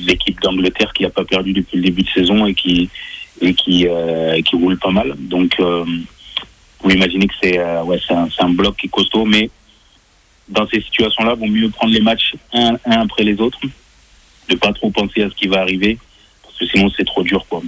[0.08, 2.89] l'équipe d'Angleterre qui n'a pas perdu depuis le début de saison et qui
[4.54, 5.15] roule pas mal.
[5.17, 9.50] Donc, vous imaginez que c'est un, un bloc qui est costaud, mais
[10.51, 13.59] dans ces situations-là, vaut mieux prendre les matchs un, un après les autres,
[14.49, 15.97] ne pas trop penser à ce qui va arriver,
[16.43, 17.45] parce que sinon c'est trop dur.
[17.49, 17.61] Quoi.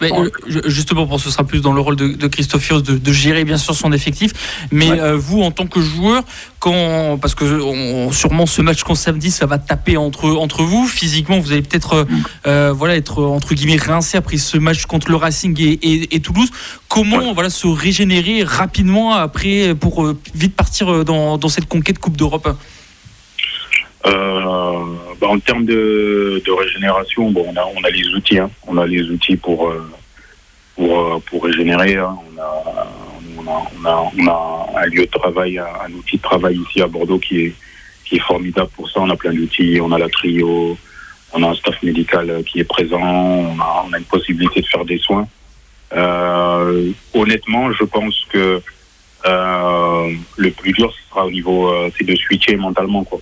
[0.00, 2.98] Mais, euh, ju- justement, pour ce sera plus dans le rôle de, de Christophe de,
[2.98, 4.32] de gérer bien sûr son effectif.
[4.70, 5.00] Mais Ouais.
[5.00, 6.22] euh, vous, en tant que joueur,
[6.60, 10.86] quand parce que on- sûrement ce match contre samedi, ça va taper entre entre vous.
[10.86, 12.06] Physiquement, vous allez peut-être
[12.46, 16.20] euh, voilà être entre guillemets rincé après ce match contre le Racing et, et- et
[16.20, 16.50] Toulouse.
[16.88, 22.56] Comment voilà se régénérer rapidement après pour vite partir dans, dans cette conquête Coupe d'Europe?
[24.06, 24.84] Euh,
[25.20, 28.50] bah, en termes de, de régénération, bon, on a, on a les outils, hein.
[28.66, 29.90] on a les outils pour euh,
[30.76, 31.96] pour, euh, pour régénérer.
[31.96, 32.16] hein.
[32.32, 32.64] On, a,
[33.36, 36.80] on, a, on, a, on a un lieu de travail, un, outil de travail ici
[36.80, 37.54] à Bordeaux qui est
[38.04, 39.00] qui est formidable pour ça.
[39.00, 40.78] On a plein d'outils, on a la trio,
[41.32, 44.60] on a un staff médical euh, qui est présent, on a, on a une possibilité
[44.60, 45.26] de faire des soins.
[45.92, 48.62] Euh, honnêtement, je pense que
[49.26, 53.20] euh, le plus dur ce sera au niveau, c'est de switcher mentalement quoi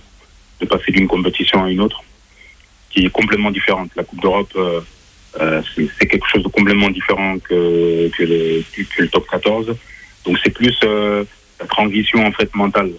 [0.59, 2.03] de passer d'une compétition à une autre,
[2.89, 3.89] qui est complètement différente.
[3.95, 4.81] La Coupe d'Europe, euh,
[5.39, 8.63] euh, c'est quelque chose de complètement différent que, que, le,
[8.95, 9.75] que le top 14.
[10.25, 11.23] Donc c'est plus euh,
[11.59, 12.91] la transition en fait mentale.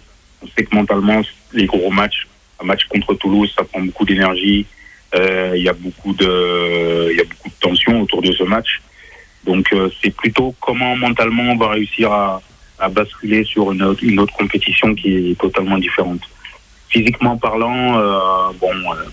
[0.43, 1.21] On sait que mentalement,
[1.53, 2.29] les gros matchs,
[2.61, 4.67] un match contre Toulouse, ça prend beaucoup d'énergie.
[5.15, 8.45] Euh, Il y a beaucoup de, il y a beaucoup de tension autour de ce
[8.45, 8.81] match.
[9.45, 12.43] Donc euh, c'est plutôt comment mentalement on va réussir à,
[12.79, 16.21] à basculer sur une autre, une autre compétition qui est totalement différente
[16.89, 19.05] physiquement parlant, euh, bon, euh,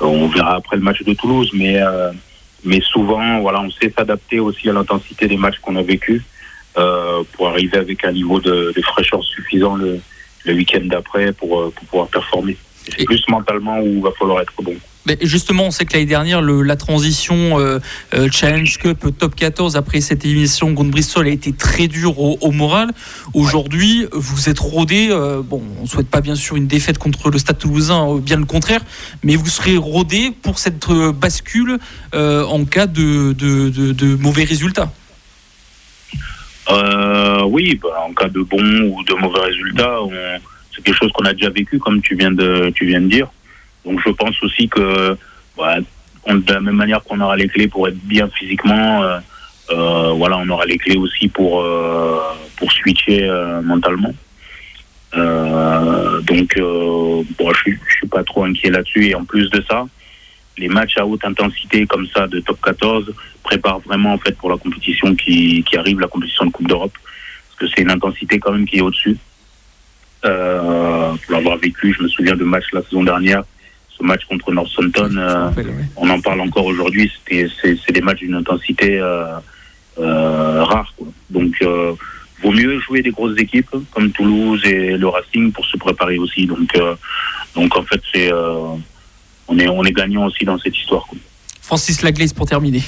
[0.00, 2.12] on verra après le match de Toulouse, mais euh,
[2.64, 6.22] mais souvent, voilà, on sait s'adapter aussi à l'intensité des matchs qu'on a vécu
[6.76, 10.00] euh, pour arriver avec un niveau de, de fraîcheur suffisant le,
[10.44, 12.56] le week-end d'après pour, pour pouvoir performer.
[12.86, 14.74] C'est plus mentalement où il va falloir être bon.
[15.22, 17.78] Justement, on sait que l'année dernière, le- la transition euh,
[18.14, 22.18] euh, Challenge Cup euh, Top 14 après cette émission contre Bristol a été très dure
[22.20, 22.90] au, moral.
[23.32, 25.08] Aujourd'hui, vous êtes rodé.
[25.10, 28.36] euh, bon, on ne souhaite pas bien sûr une défaite contre le Stade Toulousain, bien
[28.36, 28.82] le contraire,
[29.24, 30.86] mais vous serez rodé pour cette
[31.18, 31.78] bascule
[32.12, 34.92] en cas de, mauvais résultats.
[36.68, 39.96] Oui, bah, en cas de bon ou de mauvais résultats,
[40.74, 43.28] c'est quelque chose qu'on a déjà vécu, comme tu viens de, tu viens de dire.
[43.84, 45.16] Donc je pense aussi que
[45.56, 45.76] bah,
[46.28, 49.18] de la même manière qu'on aura les clés pour être bien physiquement, euh,
[49.70, 52.20] euh, voilà, on aura les clés aussi pour euh,
[52.56, 54.12] pour switcher euh, mentalement.
[55.14, 59.08] Euh, donc, bon, je, je suis pas trop inquiet là-dessus.
[59.08, 59.86] Et en plus de ça,
[60.58, 63.12] les matchs à haute intensité comme ça de top 14
[63.42, 66.92] préparent vraiment en fait pour la compétition qui, qui arrive, la compétition de Coupe d'Europe,
[66.92, 69.16] parce que c'est une intensité quand même qui est au-dessus.
[70.22, 70.30] Pour
[71.32, 73.42] l'avoir vécu, je me souviens de match la saison dernière,
[74.00, 75.50] ce match contre Northampton, euh,
[75.96, 79.26] on en parle encore aujourd'hui, c'est des matchs d'une intensité euh,
[79.98, 80.92] euh rare.
[80.96, 81.08] Quoi.
[81.28, 81.92] Donc, euh,
[82.42, 86.46] vaut mieux jouer des grosses équipes comme Toulouse et le Racing pour se préparer aussi.
[86.46, 86.72] Donc,
[87.54, 91.06] donc en fait, c'est on est, on est gagnant aussi dans cette histoire.
[91.60, 92.82] Francis Laglaise pour terminer.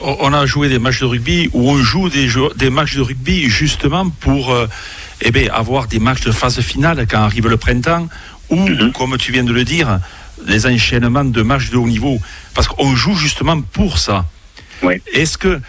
[0.00, 3.48] On a joué des matchs de rugby où on joue des, des matchs de rugby
[3.48, 4.66] justement pour euh,
[5.20, 8.08] eh bien, avoir des matchs de phase finale quand arrive le printemps
[8.50, 8.92] ou, mhm.
[8.92, 10.00] comme tu viens de le dire,
[10.44, 12.18] les enchaînements de matchs de haut niveau.
[12.54, 14.26] Parce qu'on joue justement pour ça.
[15.12, 15.60] Est-ce que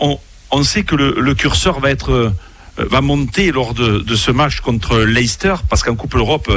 [0.00, 0.18] on,
[0.50, 2.32] on, sait que le, le curseur va être
[2.78, 6.50] euh, va monter lors de, ce match contre Leicester, parce qu'en Coupe d'Europe,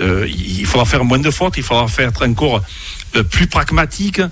[0.00, 2.62] euh, il faudra faire moins de fautes, il faudra faire être encore
[3.16, 4.22] euh, plus pragmatique,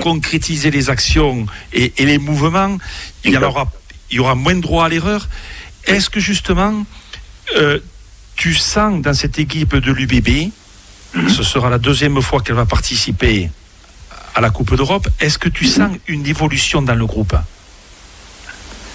[0.00, 2.78] concrétiser les actions et, les mouvements.
[3.24, 3.72] Il y, aura,
[4.12, 5.28] il y aura moins de droit à l'erreur.
[5.86, 6.84] Est-ce que justement,
[8.36, 10.52] tu sens dans cette équipe de l'UBB,
[11.14, 11.28] mhm.
[11.28, 13.50] ce sera la deuxième fois qu'elle va participer
[14.34, 15.70] à la Coupe d'Europe, est-ce que tu mhm.
[15.70, 17.34] sens une évolution dans le groupe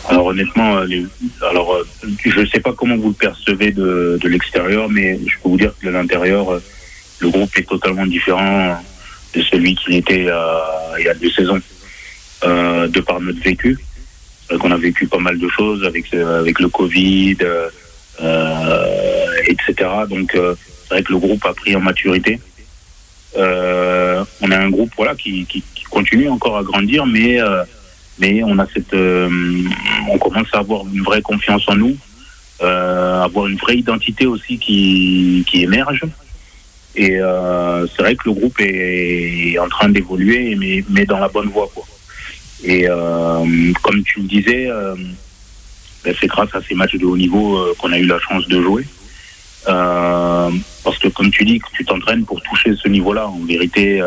[0.10, 0.88] alors honnêtement, euh,
[1.50, 1.88] alors euh,
[2.26, 5.74] je ne sais pas comment vous le percevez de, l'extérieur, mais je peux vous dire
[5.80, 6.64] que de l'intérieur, euh,
[7.20, 8.82] le groupe est totalement différent
[9.36, 10.28] de celui qu'il était
[11.00, 11.62] il y a deux saisons,
[12.44, 13.78] de par notre vécu.
[14.60, 17.38] qu'on a vécu pas mal de choses avec avec le Covid,
[19.48, 19.90] etc.
[20.10, 20.36] Donc
[20.92, 22.40] c'est vrai que le groupe a pris en maturité.
[23.36, 27.40] on a un groupe voilà qui, qui continue encore à grandir, mais
[28.22, 29.30] mais on a cette, euh,
[30.10, 31.98] on commence à avoir une vraie confiance en nous,
[32.62, 36.04] euh, avoir une vraie identité aussi qui, qui émerge.
[36.96, 41.30] Et euh, c'est vrai que le groupe est, en train d'évoluer, mais, mais dans la
[41.30, 41.70] bonne voie.
[42.64, 44.96] Et euh, comme tu le disais, euh,
[46.04, 48.48] ben c'est grâce à ces matchs de haut niveau euh, qu'on a eu la chance
[48.48, 48.86] de jouer.
[49.66, 54.02] Parce que comme tu dis, que tu t'entraînes pour toucher ce niveau-là, en vérité,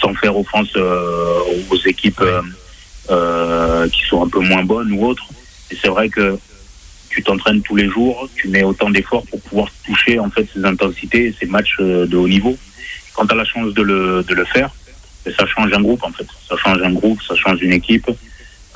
[0.00, 2.22] sans faire offense aux équipes.
[3.10, 5.26] Euh, qui sont un peu moins bonnes ou autres.
[5.70, 6.38] Et c'est vrai que
[7.10, 10.64] tu t'entraînes tous les jours, tu mets autant d'efforts pour pouvoir toucher en fait ces
[10.64, 12.56] intensités, ces matchs euh, de haut niveau.
[13.12, 14.74] Quand tu as la chance de le, de le faire,
[15.26, 16.26] ben, ça change un groupe en fait.
[16.48, 18.08] Ça change un groupe, ça change une équipe.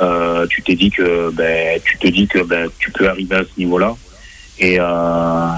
[0.03, 3.45] Euh, tu t'es dit que ben, tu te dis que ben, tu peux arriver à
[3.45, 3.97] ce niveau-là.
[4.61, 5.49] Et euh,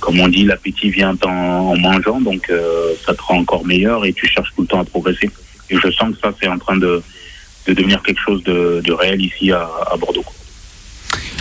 [0.00, 4.04] comme on dit, l'appétit vient en, en, mangeant, donc euh, ça te rend encore meilleur
[4.04, 5.30] et tu cherches tout le temps à progresser.
[5.70, 7.02] Et je sens que ça, c'est en train de,
[7.66, 9.68] de devenir quelque chose de, réel ici à,
[9.98, 10.24] Bordeaux.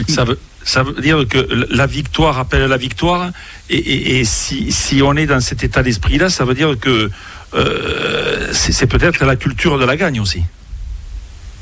[0.08, 3.32] Ça veut, ça veut dire que la victoire appelle la victoire,
[3.70, 7.10] et, si, si, on est dans cet état d'esprit-là, ça veut dire que
[7.54, 10.42] euh, c'est peut-être la culture de la gagne aussi.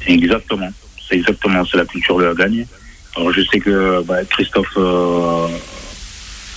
[0.07, 0.69] Exactement,
[1.07, 2.65] c'est exactement, c'est la culture de la gagne.
[3.15, 5.47] Alors je sais que bah, Christophe, euh,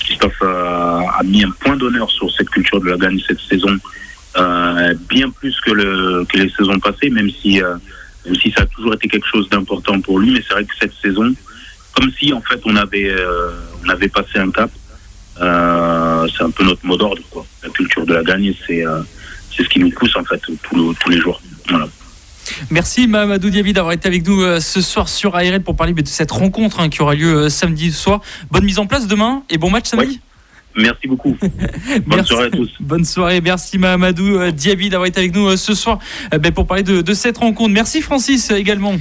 [0.00, 3.76] Christophe a mis un point d'honneur sur cette culture de la gagne cette saison,
[4.38, 7.60] euh, bien plus que, le, que les saisons passées, même si
[8.34, 10.32] si ça a toujours été quelque chose d'important pour lui.
[10.32, 11.32] Mais c'est vrai que cette saison,
[11.94, 13.50] comme si en fait on avait, euh,
[13.84, 14.70] on avait passé un cap,
[15.40, 17.22] euh, c'est un peu notre mot d'ordre.
[17.30, 17.46] Quoi.
[17.62, 19.00] La culture de la gagne, c'est euh,
[19.54, 20.40] c'est ce qui nous pousse en fait
[20.70, 21.40] tous les jours.
[22.70, 26.32] Merci Mamadou Diaby d'avoir été avec nous ce soir sur ARL pour parler de cette
[26.32, 28.20] rencontre hein, qui aura lieu samedi soir.
[28.50, 30.20] Bonne mise en place demain et bon match samedi.
[30.76, 31.36] Merci beaucoup.
[32.06, 32.70] Bonne soirée à tous.
[32.80, 33.40] Bonne soirée.
[33.40, 35.98] Merci Mahamadou euh, Diaby d'avoir été avec nous euh, ce soir
[36.34, 37.72] euh, ben, pour parler de, cette rencontre.
[37.72, 38.94] Merci Francis également.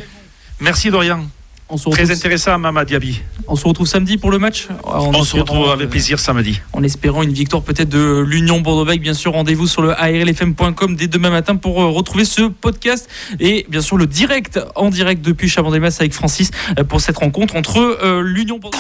[0.62, 1.26] Merci Dorian.
[1.68, 3.22] On se Très intéressant, Mama Diaby.
[3.48, 6.62] On se retrouve samedi pour le match On se retrouve avec plaisir samedi.
[6.74, 9.02] En espérant une victoire peut-être de l'Union Bordeaux-Bègles.
[9.02, 13.10] Bien sûr, rendez-vous sur le arlfm.com dès demain matin pour retrouver ce podcast
[13.40, 16.52] et bien sûr le direct en direct depuis Chabandelmas avec Francis
[16.88, 18.78] pour cette rencontre entre l'Union Bordeaux.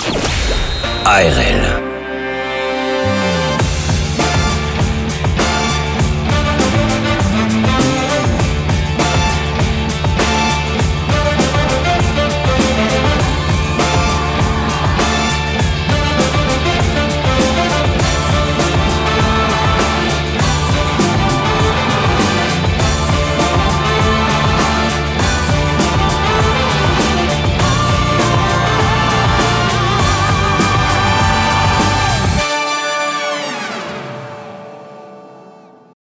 [1.06, 1.95] ARL.